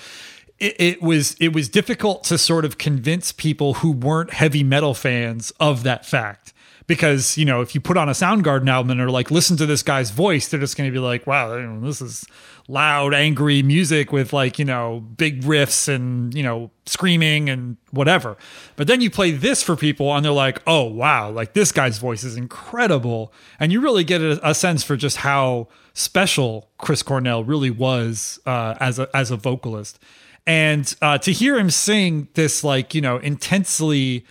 [0.60, 4.94] It, it was it was difficult to sort of convince people who weren't heavy metal
[4.94, 6.52] fans of that fact
[6.86, 9.66] because you know if you put on a Soundgarden album and are like listen to
[9.66, 12.26] this guy's voice, they're just going to be like, wow, this is
[12.68, 18.36] loud, angry music with like you know big riffs and you know screaming and whatever.
[18.76, 21.98] But then you play this for people and they're like, oh wow, like this guy's
[21.98, 27.02] voice is incredible, and you really get a, a sense for just how special Chris
[27.02, 29.98] Cornell really was uh, as a as a vocalist.
[30.46, 34.26] And uh, to hear him sing this like you know intensely.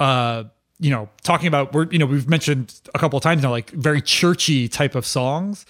[0.00, 0.44] Uh,
[0.82, 3.70] you know, talking about we're you know we've mentioned a couple of times now, like
[3.70, 5.64] very churchy type of songs.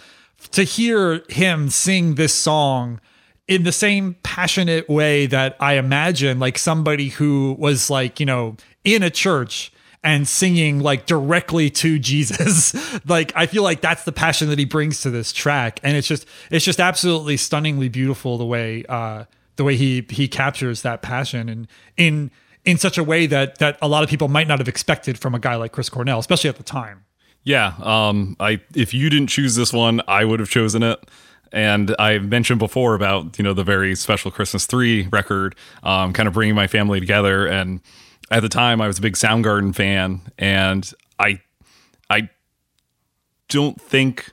[0.52, 3.00] To hear him sing this song
[3.46, 8.56] in the same passionate way that I imagine, like somebody who was like you know
[8.84, 9.70] in a church
[10.02, 12.74] and singing like directly to Jesus.
[13.06, 16.08] like I feel like that's the passion that he brings to this track, and it's
[16.08, 19.24] just it's just absolutely stunningly beautiful the way uh,
[19.56, 22.30] the way he he captures that passion and in
[22.64, 25.34] in such a way that that a lot of people might not have expected from
[25.34, 27.04] a guy like Chris Cornell, especially at the time.
[27.44, 30.98] Yeah, um, I if you didn't choose this one, I would have chosen it.
[31.52, 36.26] And I mentioned before about you know the very special Christmas three record, um, kind
[36.26, 37.46] of bringing my family together.
[37.46, 37.80] And
[38.30, 41.40] at the time, I was a big Soundgarden fan, and I
[42.08, 42.30] I
[43.48, 44.31] don't think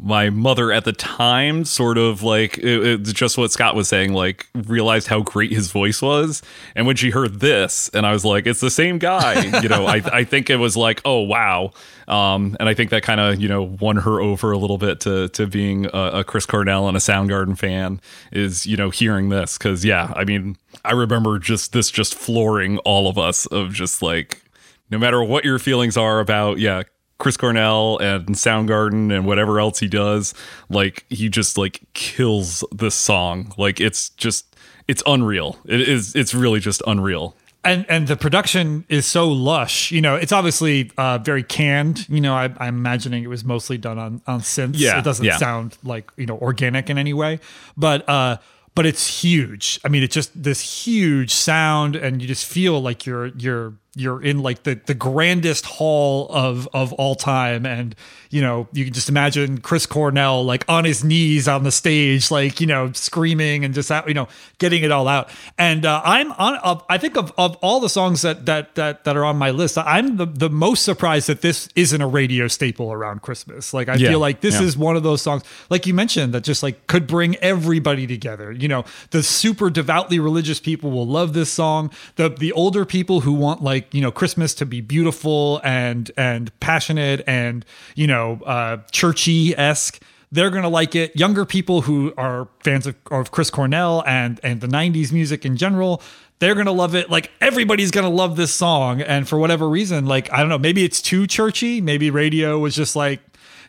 [0.00, 4.12] my mother at the time sort of like it, it's just what Scott was saying,
[4.12, 6.40] like realized how great his voice was.
[6.76, 9.86] And when she heard this, and I was like, it's the same guy, you know,
[9.86, 11.72] I, I think it was like, oh, wow.
[12.06, 15.00] Um, and I think that kind of, you know, won her over a little bit
[15.00, 19.30] to, to being a, a Chris Cornell and a Soundgarden fan is, you know, hearing
[19.30, 19.58] this.
[19.58, 24.00] Cause yeah, I mean, I remember just this just flooring all of us of just
[24.00, 24.42] like,
[24.90, 26.84] no matter what your feelings are about, yeah,
[27.18, 30.34] Chris Cornell and Soundgarden and whatever else he does,
[30.70, 33.52] like he just like kills this song.
[33.58, 34.56] Like it's just
[34.86, 35.58] it's unreal.
[35.66, 37.36] It is it's really just unreal.
[37.64, 39.90] and and the production is so lush.
[39.90, 42.08] You know, it's obviously uh, very canned.
[42.08, 44.74] You know, I, I'm imagining it was mostly done on on synths.
[44.78, 45.38] Yeah, it doesn't yeah.
[45.38, 47.40] sound like you know organic in any way,
[47.76, 48.38] but uh,
[48.74, 49.80] but it's huge.
[49.84, 54.22] I mean, it's just this huge sound, and you just feel like you're you're you're
[54.22, 57.66] in like the the grandest hall of of all time.
[57.66, 57.94] And
[58.30, 62.30] you know you can just imagine chris cornell like on his knees on the stage
[62.30, 64.28] like you know screaming and just you know
[64.58, 65.30] getting it all out.
[65.56, 69.04] And uh, i'm on uh, i think of, of all the songs that that that
[69.04, 72.48] that are on my list i'm the, the most surprised that this isn't a radio
[72.48, 73.72] staple around christmas.
[73.72, 74.66] Like i Yeah, feel like this yeah.
[74.66, 78.52] is one of those songs like you mentioned that just like could bring everybody together.
[78.52, 81.90] You know the super devoutly religious people will love this song.
[82.16, 86.58] The the older people who want like you know christmas to be beautiful and and
[86.60, 87.64] passionate and
[87.94, 90.00] you know uh churchy-esque.
[90.30, 91.16] They're gonna like it.
[91.16, 95.56] Younger people who are fans of, of chris cornell and and the 90s music in
[95.56, 96.02] general
[96.38, 97.10] they're gonna love it.
[97.10, 99.00] Like everybody's gonna love this song.
[99.00, 101.80] And for whatever reason like i don't know maybe it's too churchy.
[101.80, 103.20] Maybe radio was just like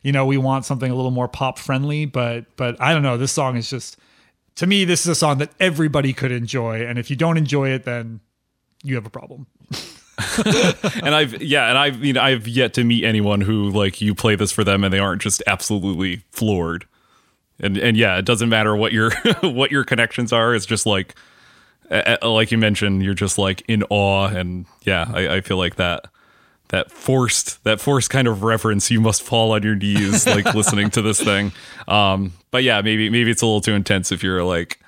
[0.04, 3.18] you know we want something a little more pop friendly but but i don't know.
[3.18, 3.98] This song is just
[4.56, 6.86] to me this is a song that everybody could enjoy.
[6.86, 8.20] And if you don't enjoy it then
[8.84, 9.48] you have a problem
[11.04, 14.16] and I've yeah, and I've you know I've yet to meet anyone who like you
[14.16, 16.86] play this for them and they aren't just absolutely floored.
[17.60, 19.12] And and yeah, it doesn't matter what your
[19.42, 20.56] what your connections are.
[20.56, 21.16] It's just like
[22.22, 26.06] like you mentioned, you're just like in awe and yeah, I, I feel like that
[26.70, 30.90] that forced that forced kind of reverence you must fall on your knees like listening
[30.92, 31.52] to this thing
[31.88, 34.80] um but yeah maybe maybe it's a little too intense if you're like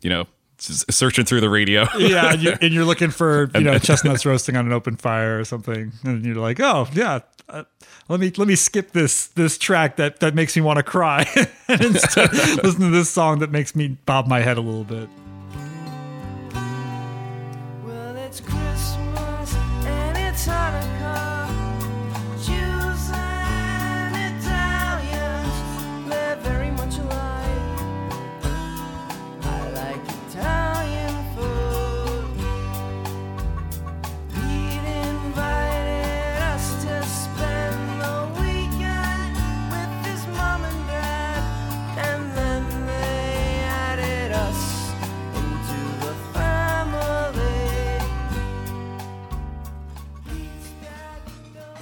[0.00, 0.26] you know
[0.64, 1.86] searching through the radio.
[1.98, 5.38] Yeah and you're, and you're looking for you know chestnuts roasting on an open fire
[5.38, 7.64] or something and you're like oh yeah uh,
[8.08, 11.26] let me let me skip this this track that that makes me want to cry.
[11.66, 12.30] And instead
[12.62, 15.08] listen to this song that makes me bob my head a little bit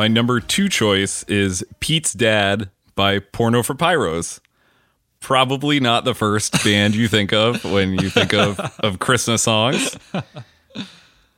[0.03, 4.41] My number two choice is Pete's Dad by Porno for Pyros.
[5.21, 9.97] Probably not the first band you think of when you think of, of Christmas songs.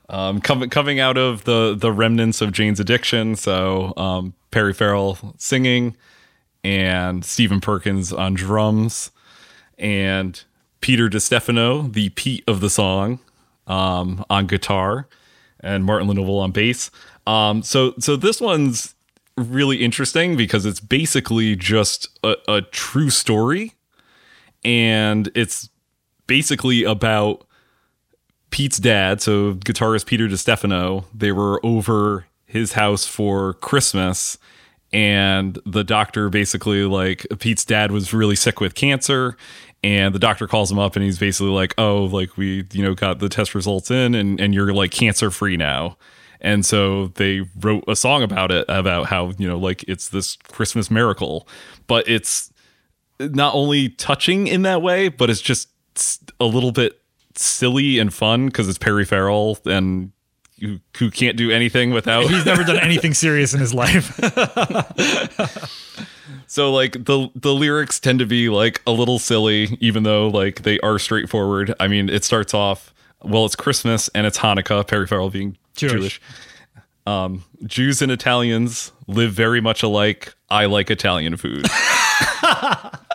[0.08, 5.18] Um, coming coming out of the the remnants of Jane's Addiction, so um, Perry Farrell
[5.36, 5.94] singing,
[6.62, 9.10] and Stephen Perkins on drums,
[9.78, 10.42] and
[10.80, 13.18] Peter DiStefano, the Pete of the song,
[13.66, 15.06] um, on guitar,
[15.60, 16.90] and Martin Lenoble on bass.
[17.26, 18.94] Um, so so this one's
[19.36, 23.74] really interesting because it's basically just a, a true story,
[24.64, 25.70] and it's
[26.26, 27.46] basically about
[28.50, 31.04] Pete's dad, so guitarist Peter DiStefano.
[31.12, 34.38] They were over his house for Christmas.
[34.92, 39.36] And the doctor basically like Pete's dad was really sick with cancer,
[39.82, 42.94] and the doctor calls him up and he's basically like, "Oh, like we, you know,
[42.94, 45.96] got the test results in, and and you're like cancer free now."
[46.44, 50.36] And so they wrote a song about it, about how you know, like it's this
[50.36, 51.48] Christmas miracle,
[51.86, 52.52] but it's
[53.18, 55.68] not only touching in that way, but it's just
[56.38, 57.00] a little bit
[57.34, 60.12] silly and fun because it's Perry Farrell and
[60.60, 62.26] who, who can't do anything without.
[62.26, 64.14] he's never done anything serious in his life
[66.46, 70.62] so like the the lyrics tend to be like a little silly, even though like
[70.62, 71.74] they are straightforward.
[71.80, 72.92] I mean, it starts off
[73.22, 74.86] well, it's Christmas and it's Hanukkah.
[74.86, 75.92] Perry Farrell being Jewish.
[75.92, 76.20] Jewish.
[77.06, 80.34] Um, Jews and Italians live very much alike.
[80.48, 81.66] I like Italian food.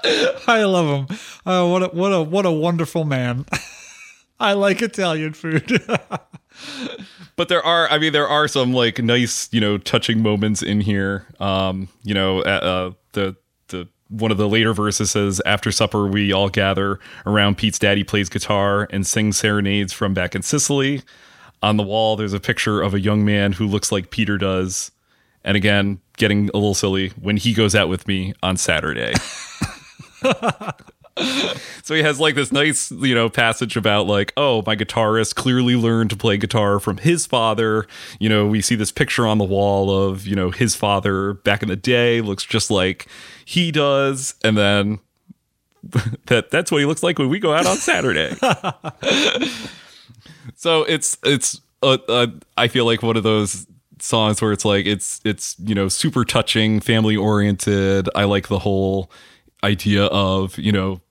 [0.08, 1.18] I love him.
[1.46, 3.46] Oh, what a what a what a wonderful man.
[4.40, 5.84] I like Italian food.
[7.36, 10.82] but there are i mean there are some like nice you know touching moments in
[10.82, 13.36] here um you know uh, uh the
[13.70, 18.04] the one of the later verses says after supper we all gather around pete's daddy
[18.04, 21.02] plays guitar and sings serenades from back in sicily
[21.62, 24.92] on the wall there's a picture of a young man who looks like peter does
[25.44, 29.14] and again getting a little silly when he goes out with me on saturday
[31.84, 35.76] so he has like this nice, you know, passage about like, oh, my guitarist clearly
[35.76, 37.88] learned to play guitar from his father.
[38.20, 41.62] You know, we see this picture on the wall of, you know, his father back
[41.62, 43.08] in the day looks just like
[43.44, 44.36] he does.
[44.44, 45.00] And then
[46.28, 48.36] that that's what he looks like when we go out on Saturday.
[50.56, 52.28] so it's it's uh, uh,
[52.58, 53.68] I feel like one of those
[54.00, 58.10] songs where it's like it's it's you know super touching, family oriented.
[58.16, 59.12] I like the whole
[59.64, 61.02] idea of you know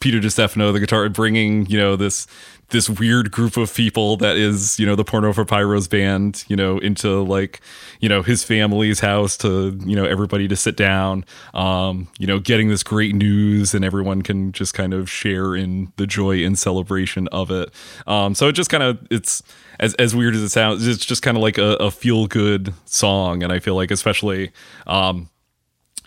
[0.00, 2.26] Peter DiStefano, the guitar, bringing you know this
[2.70, 6.56] this weird group of people that is you know the Porno for Pyros band, you
[6.56, 7.60] know, into like
[8.00, 12.38] you know his family's house to you know everybody to sit down, um, you know,
[12.38, 16.58] getting this great news and everyone can just kind of share in the joy and
[16.58, 17.70] celebration of it.
[18.06, 19.42] Um, so it just kind of it's
[19.80, 22.74] as as weird as it sounds, it's just kind of like a, a feel good
[22.84, 24.52] song, and I feel like especially.
[24.86, 25.30] Um,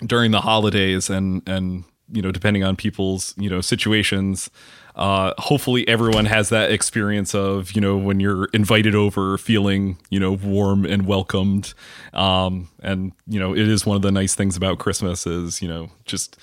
[0.04, 4.50] during the holidays and and you know depending on people's you know situations
[4.96, 10.20] uh hopefully everyone has that experience of you know when you're invited over feeling you
[10.20, 11.74] know warm and welcomed.
[12.14, 15.68] Um and you know it is one of the nice things about christmas is you
[15.68, 16.38] know just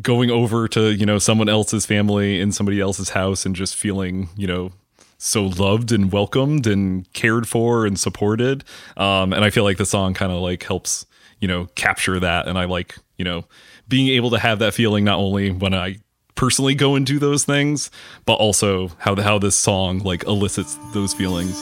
[0.00, 4.28] going over to you know someone else's family in somebody else's house and just feeling
[4.36, 4.72] you know
[5.18, 8.64] so loved and welcomed and cared for and supported.
[8.96, 11.06] Um and i feel like the song kind of like helps
[11.40, 12.48] you know capture that.
[12.48, 13.44] And i like you know
[13.88, 15.98] being able to have that feeling not only when i
[16.42, 17.88] personally go and do those things
[18.26, 21.54] but also how how this song like elicits those feelings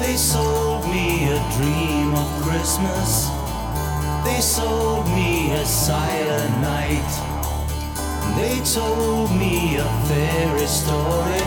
[0.00, 3.28] They sold me a dream of Christmas.
[4.24, 7.12] They sold me a silent night.
[8.38, 11.44] They told me a fairy story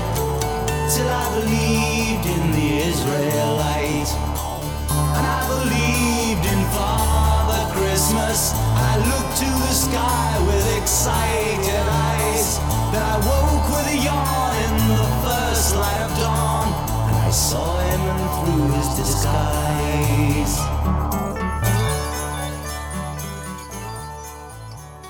[0.94, 4.12] till I believed in the Israelite.
[5.18, 6.62] And I believed in
[8.08, 8.54] Christmas.
[8.56, 12.58] I looked to the sky with excited eyes.
[12.94, 16.68] Then I woke with a yawn in the first light of dawn.
[17.10, 18.00] And I saw him
[18.46, 20.58] through his disguise.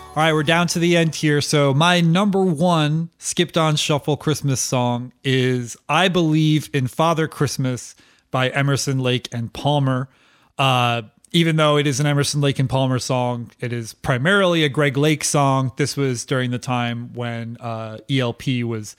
[0.10, 1.40] All right, we're down to the end here.
[1.40, 7.94] So my number one skipped on shuffle Christmas song is "I Believe in Father Christmas"
[8.32, 10.10] by Emerson, Lake and Palmer.
[10.58, 11.04] Uh,
[11.38, 14.98] even though it is an Emerson, Lake and Palmer song, it is primarily a Greg
[14.98, 15.72] Lake song.
[15.78, 18.96] This was during the time when uh, ELP was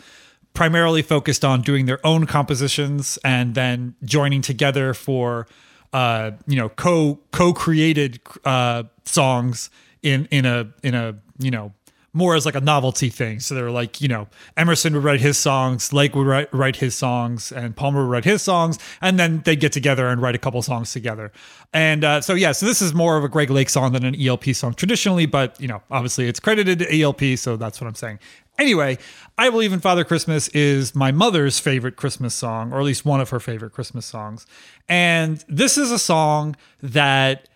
[0.55, 5.49] primarily focused on doing their own compositions and then joining together for
[5.93, 9.69] uh, you know co co created uh, songs
[10.05, 11.73] in in a in a you know
[12.19, 13.41] more as like a novelty thing.
[13.41, 16.95] So they're like, you know, Emerson would write his songs, Lake would write, write his
[16.95, 20.39] songs, and Palmer would write his songs, and then they'd get together and write a
[20.39, 21.33] couple songs together.
[21.73, 24.21] And uh, so, yeah, so this is more of a Greg Lake song than an
[24.21, 27.95] ELP song traditionally, but, you know, obviously it's credited to ELP, so that's what I'm
[27.95, 28.19] saying.
[28.59, 28.99] Anyway,
[29.39, 33.21] I Believe in Father Christmas is my mother's favorite Christmas song, or at least one
[33.21, 34.47] of her favorite Christmas songs.
[34.89, 37.49] And this is a song that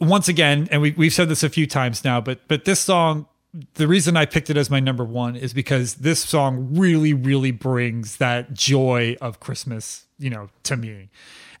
[0.00, 3.26] once again, and we, we've said this a few times now, but but this song,
[3.74, 7.52] the reason I picked it as my number one is because this song really, really
[7.52, 11.10] brings that joy of Christmas, you know, to me.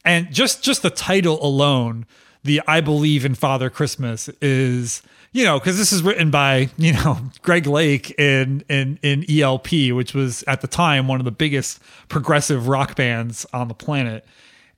[0.04, 2.06] And just just the title alone,
[2.42, 6.92] the I believe in Father Christmas is, you know, because this is written by, you
[6.92, 11.32] know, Greg Lake in in in ELP, which was at the time one of the
[11.32, 14.26] biggest progressive rock bands on the planet.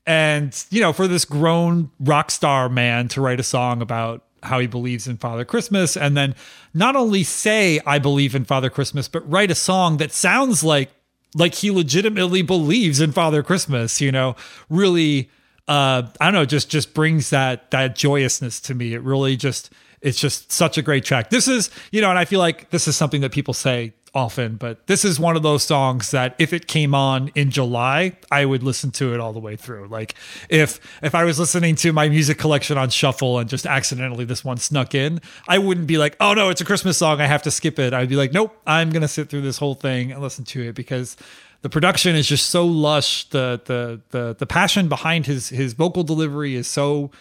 [0.05, 4.59] And, you know, for this grown rock star man to write a song about how
[4.59, 6.35] he believes in Father Christmas and then
[6.73, 10.91] not only say I believe in Father Christmas, but write a song that sounds like
[11.35, 14.35] like he legitimately believes in Father Christmas, you know,
[14.69, 15.29] really
[15.67, 18.93] uh I don't know, just just brings that that joyousness to me.
[18.93, 19.71] It really just
[20.01, 21.29] it's just such a great track.
[21.29, 24.55] This is, you know, and I feel like this is something that people say often,
[24.55, 28.45] but this is one of those songs that if it came on in July, I
[28.45, 29.87] would listen to it all the way through.
[29.87, 30.15] Like
[30.49, 34.43] if if I was listening to my music collection on shuffle and just accidentally this
[34.43, 37.43] one snuck in, I wouldn't be like, "Oh no, it's a Christmas song, I have
[37.43, 40.11] to skip it." I'd be like, "Nope, I'm going to sit through this whole thing
[40.11, 41.15] and listen to it because
[41.61, 46.03] the production is just so lush, the the the the passion behind his his vocal
[46.03, 47.11] delivery is so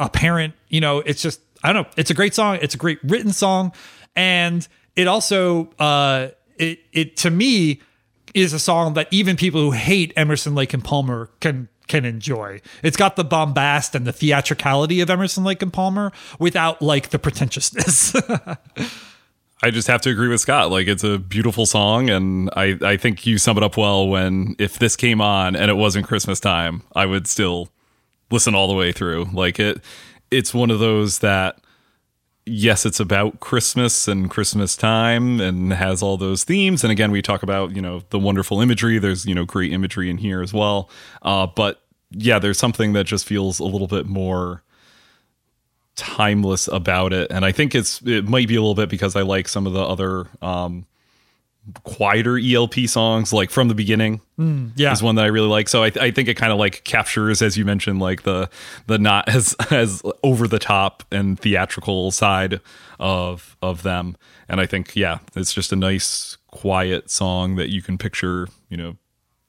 [0.00, 0.54] apparent.
[0.68, 1.90] You know, it's just I don't know.
[1.96, 2.58] It's a great song.
[2.60, 3.72] It's a great written song,
[4.16, 6.28] and it also uh,
[6.60, 7.80] it it to me
[8.34, 12.60] is a song that even people who hate Emerson, Lake and Palmer can can enjoy.
[12.82, 17.18] It's got the bombast and the theatricality of Emerson, Lake and Palmer without like the
[17.18, 18.14] pretentiousness.
[19.62, 20.70] I just have to agree with Scott.
[20.70, 24.08] Like it's a beautiful song, and I I think you sum it up well.
[24.08, 27.68] When if this came on and it wasn't Christmas time, I would still
[28.30, 29.26] listen all the way through.
[29.32, 29.82] Like it,
[30.30, 31.58] it's one of those that
[32.50, 36.82] yes, it's about Christmas and Christmas time and has all those themes.
[36.82, 38.98] And again, we talk about, you know, the wonderful imagery.
[38.98, 40.90] There's, you know, great imagery in here as well.
[41.22, 44.62] Uh, but yeah, there's something that just feels a little bit more
[45.94, 47.30] timeless about it.
[47.30, 49.72] And I think it's, it might be a little bit because I like some of
[49.72, 50.86] the other, um,
[51.84, 54.92] quieter ELP songs, like from the beginning mm, Yeah.
[54.92, 55.68] is one that I really like.
[55.68, 58.48] So I, I think it kind of like captures, as you mentioned, like the
[58.86, 62.60] the not as as over the top and theatrical side
[62.98, 64.16] of of them.
[64.48, 68.76] And I think yeah, it's just a nice quiet song that you can picture, you
[68.76, 68.96] know,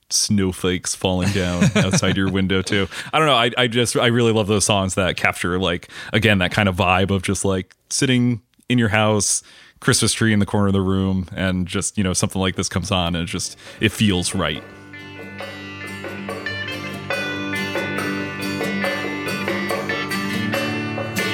[0.09, 2.87] snowflakes falling down outside your window too.
[3.13, 3.35] I don't know.
[3.35, 6.75] I I just I really love those songs that capture like again that kind of
[6.75, 9.43] vibe of just like sitting in your house.
[9.81, 12.69] Christmas tree in the corner of the room, and just you know something like this
[12.69, 14.63] comes on, and it just it feels right.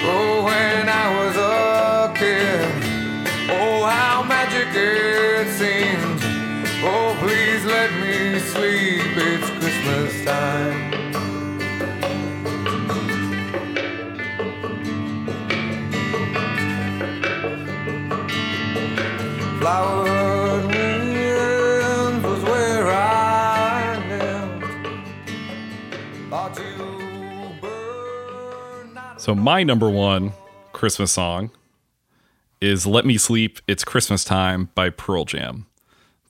[0.10, 2.70] Oh, when I was a kid,
[3.52, 6.22] oh, how magic it seemed.
[6.84, 10.77] Oh, please let me sleep, it's Christmas time.
[29.28, 30.32] So my number one
[30.72, 31.52] Christmas song
[32.62, 35.66] is "Let Me Sleep." It's Christmas time by Pearl Jam.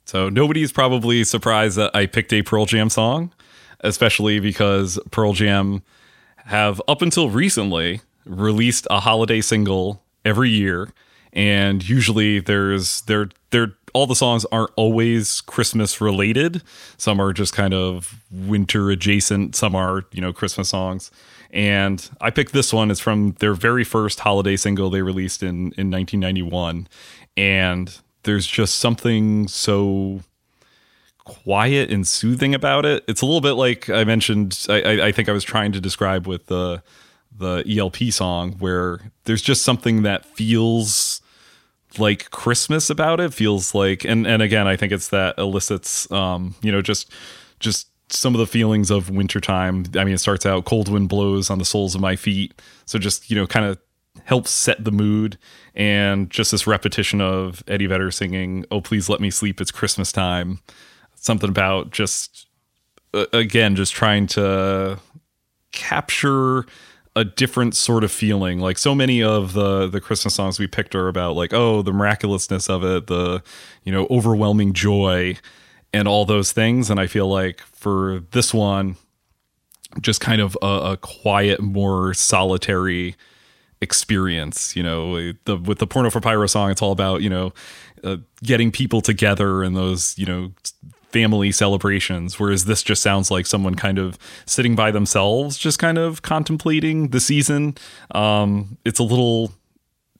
[0.04, 3.32] So nobody's probably surprised that I picked a Pearl Jam song,
[3.82, 5.82] especially because Pearl Jam
[6.46, 10.88] have up until recently released a holiday single every year
[11.32, 16.62] and usually there's they're they're all the songs aren't always christmas related
[16.96, 21.10] some are just kind of winter adjacent some are you know christmas songs
[21.50, 25.72] and i picked this one it's from their very first holiday single they released in
[25.76, 26.86] in 1991
[27.36, 30.20] and there's just something so
[31.28, 33.04] quiet and soothing about it.
[33.06, 34.66] It's a little bit like I mentioned.
[34.68, 36.82] I, I, I think I was trying to describe with the
[37.38, 41.20] the ELP song, where there's just something that feels
[41.98, 43.32] like Christmas about it.
[43.32, 47.10] Feels like, and and again, I think it's that elicits, um, you know, just
[47.60, 49.84] just some of the feelings of wintertime.
[49.96, 52.98] I mean, it starts out cold wind blows on the soles of my feet, so
[52.98, 53.78] just you know, kind of
[54.24, 55.38] helps set the mood
[55.74, 60.12] and just this repetition of Eddie Vedder singing "Oh please let me sleep it's Christmas
[60.12, 60.60] time."
[61.14, 62.46] Something about just
[63.32, 64.98] again just trying to
[65.72, 66.66] capture
[67.18, 68.60] a different sort of feeling.
[68.60, 71.92] Like so many of the the Christmas songs we picked are about like oh the
[71.92, 73.42] miraculousness of it, the
[73.82, 75.36] you know overwhelming joy
[75.92, 78.96] and all those things and I feel like for this one
[80.00, 83.16] just kind of a, a quiet more solitary
[83.80, 87.52] experience you know the with the porno for pyro song it's all about you know
[88.04, 90.52] uh, getting people together and those you know
[91.12, 95.98] family celebrations whereas this just sounds like someone kind of sitting by themselves just kind
[95.98, 97.74] of contemplating the season.
[98.14, 99.52] Um it's a little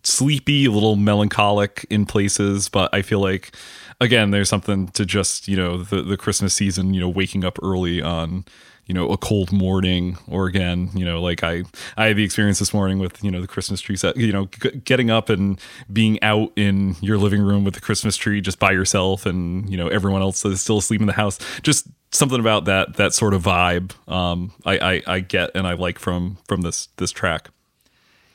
[0.03, 3.55] sleepy a little melancholic in places but i feel like
[4.01, 7.59] again there's something to just you know the the christmas season you know waking up
[7.63, 8.45] early on
[8.89, 11.63] you know a cold morning or again you know like i
[11.97, 14.47] i had the experience this morning with you know the christmas tree set you know
[14.47, 15.61] g- getting up and
[15.93, 19.77] being out in your living room with the christmas tree just by yourself and you
[19.77, 21.39] know everyone else is still asleep in the house.
[21.63, 25.75] Just something about that that sort of vibe um i i, I get and i
[25.75, 27.51] like from from this this track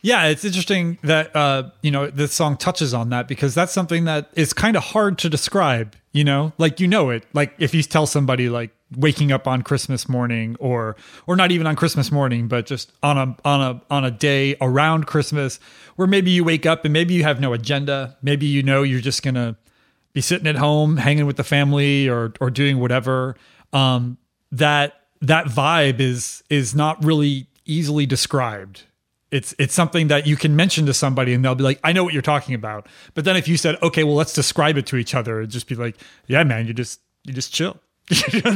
[0.06, 4.04] Yeah, it's interesting that uh, you know this song touches on that because that's something
[4.04, 5.95] that is kind of hard to describe.
[6.12, 7.26] You know, like you know it.
[7.34, 11.66] Like if you tell somebody like waking up on Christmas morning, or or not even
[11.68, 15.58] on Christmas morning, but just on a on a on a day around Christmas,
[15.95, 18.18] where maybe you wake up and maybe you have no agenda.
[18.22, 19.56] Maybe you know you're just gonna
[20.12, 23.38] be sitting at home, hanging with the family, or or doing whatever.
[23.72, 24.18] Um,
[24.51, 28.84] that that vibe is is not really easily described
[29.34, 32.03] it's it's something that you can mention to somebody and they'll be like, I know
[32.03, 32.88] what you're talking about.
[33.15, 35.67] But then if you said, okay, well, let's describe it to each other, it'd just
[35.67, 37.79] be like, yeah, man, you just you just chill.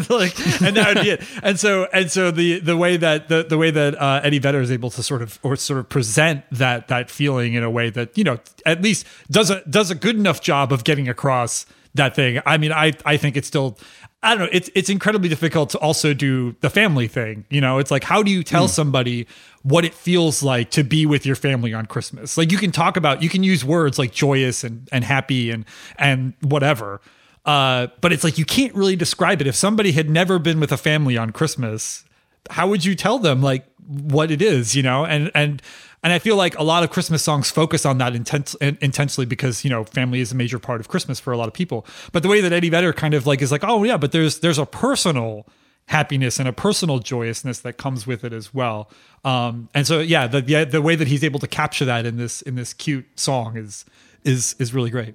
[0.09, 1.23] like, and that would be it.
[1.41, 4.61] And so and so the the way that the the way that uh, Eddie Vedder
[4.61, 7.89] is able to sort of or sort of present that that feeling in a way
[7.89, 11.65] that you know at least does a does a good enough job of getting across
[11.95, 12.41] that thing.
[12.45, 13.79] I mean, I I think it's still
[14.23, 14.49] I don't know.
[14.51, 17.45] It's it's incredibly difficult to also do the family thing.
[17.49, 19.27] You know, it's like how do you tell somebody
[19.61, 22.35] what it feels like to be with your family on Christmas?
[22.37, 25.65] Like you can talk about, you can use words like joyous and and happy and
[25.99, 26.99] and whatever.
[27.45, 29.47] Uh, but it's like you can't really describe it.
[29.47, 32.03] If somebody had never been with a family on Christmas,
[32.49, 34.75] how would you tell them like what it is?
[34.75, 35.61] You know, and and
[36.07, 39.65] and I feel like a lot of Christmas songs focus on that intense intensely because
[39.65, 41.85] you know family is a major part of Christmas for a lot of people.
[42.13, 44.39] But the way that Eddie Vedder kind of like is like, oh yeah, but there's
[44.39, 45.45] there's a personal
[45.87, 48.89] happiness and a personal joyousness that comes with it as well.
[49.25, 52.15] Um, and so yeah, the, the the way that he's able to capture that in
[52.15, 53.83] this in this cute song is
[54.23, 55.13] is is really great.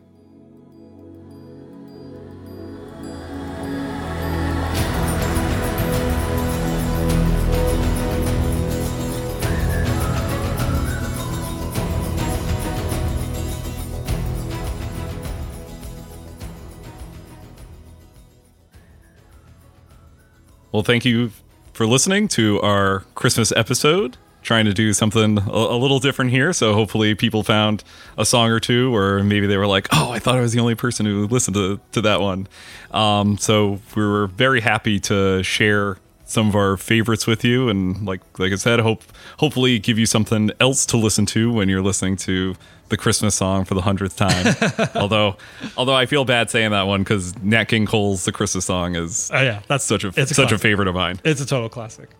[20.72, 21.32] Well, thank you
[21.74, 24.16] for listening to our Christmas episode.
[24.40, 26.54] Trying to do something a, a little different here.
[26.54, 27.84] So hopefully people found
[28.16, 30.60] a song or two, or maybe they were like, oh, I thought I was the
[30.60, 32.48] only person who listened to, to that one.
[32.90, 38.06] Um, so we were very happy to share some of our favorites with you and
[38.06, 39.02] like like I said hope
[39.36, 42.54] hopefully give you something else to listen to when you're listening to
[42.92, 44.54] the Christmas song for the hundredth time.
[44.94, 45.36] although
[45.78, 49.30] although I feel bad saying that one because Nat King Cole's the Christmas song is
[49.32, 51.18] Oh yeah, that's such a it's a such a favorite of mine.
[51.24, 52.10] It's a total classic.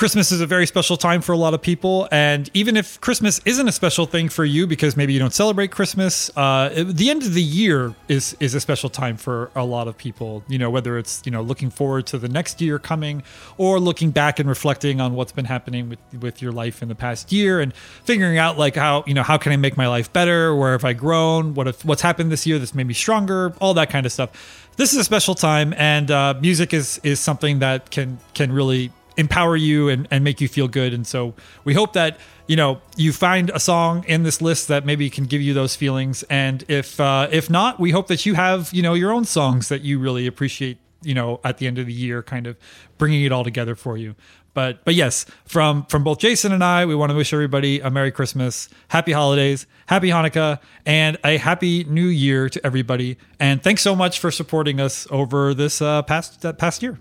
[0.00, 3.38] Christmas is a very special time for a lot of people, and even if Christmas
[3.44, 7.22] isn't a special thing for you because maybe you don't celebrate Christmas, uh, the end
[7.22, 10.42] of the year is is a special time for a lot of people.
[10.48, 13.22] You know, whether it's you know looking forward to the next year coming,
[13.58, 16.94] or looking back and reflecting on what's been happening with with your life in the
[16.94, 20.10] past year, and figuring out like how you know how can I make my life
[20.14, 20.56] better?
[20.56, 21.52] Where have I grown?
[21.52, 23.52] What if what's happened this year that's made me stronger?
[23.60, 24.66] All that kind of stuff.
[24.76, 28.92] This is a special time, and uh, music is is something that can can really
[29.16, 30.94] empower you and, and make you feel good.
[30.94, 31.34] And so
[31.64, 35.24] we hope that, you know, you find a song in this list that maybe can
[35.24, 36.22] give you those feelings.
[36.24, 39.68] And if, uh, if not, we hope that you have, you know, your own songs
[39.68, 42.56] that you really appreciate, you know, at the end of the year, kind of
[42.98, 44.14] bringing it all together for you.
[44.52, 47.88] But, but yes, from, from both Jason and I, we want to wish everybody a
[47.88, 53.16] Merry Christmas, Happy Holidays, Happy Hanukkah, and a Happy New Year to everybody.
[53.38, 56.98] And thanks so much for supporting us over this uh, past, that past year.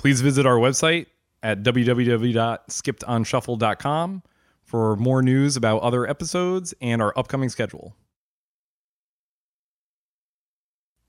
[0.00, 1.06] Please visit our website
[1.42, 4.22] at www.skippedonshuffle.com
[4.62, 7.94] for more news about other episodes and our upcoming schedule.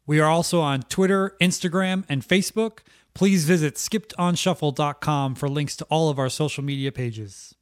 [0.06, 2.80] We are also on Twitter, Instagram, and Facebook.
[3.14, 7.56] Please visit skippedonshuffle.com for links to all of our social media pages.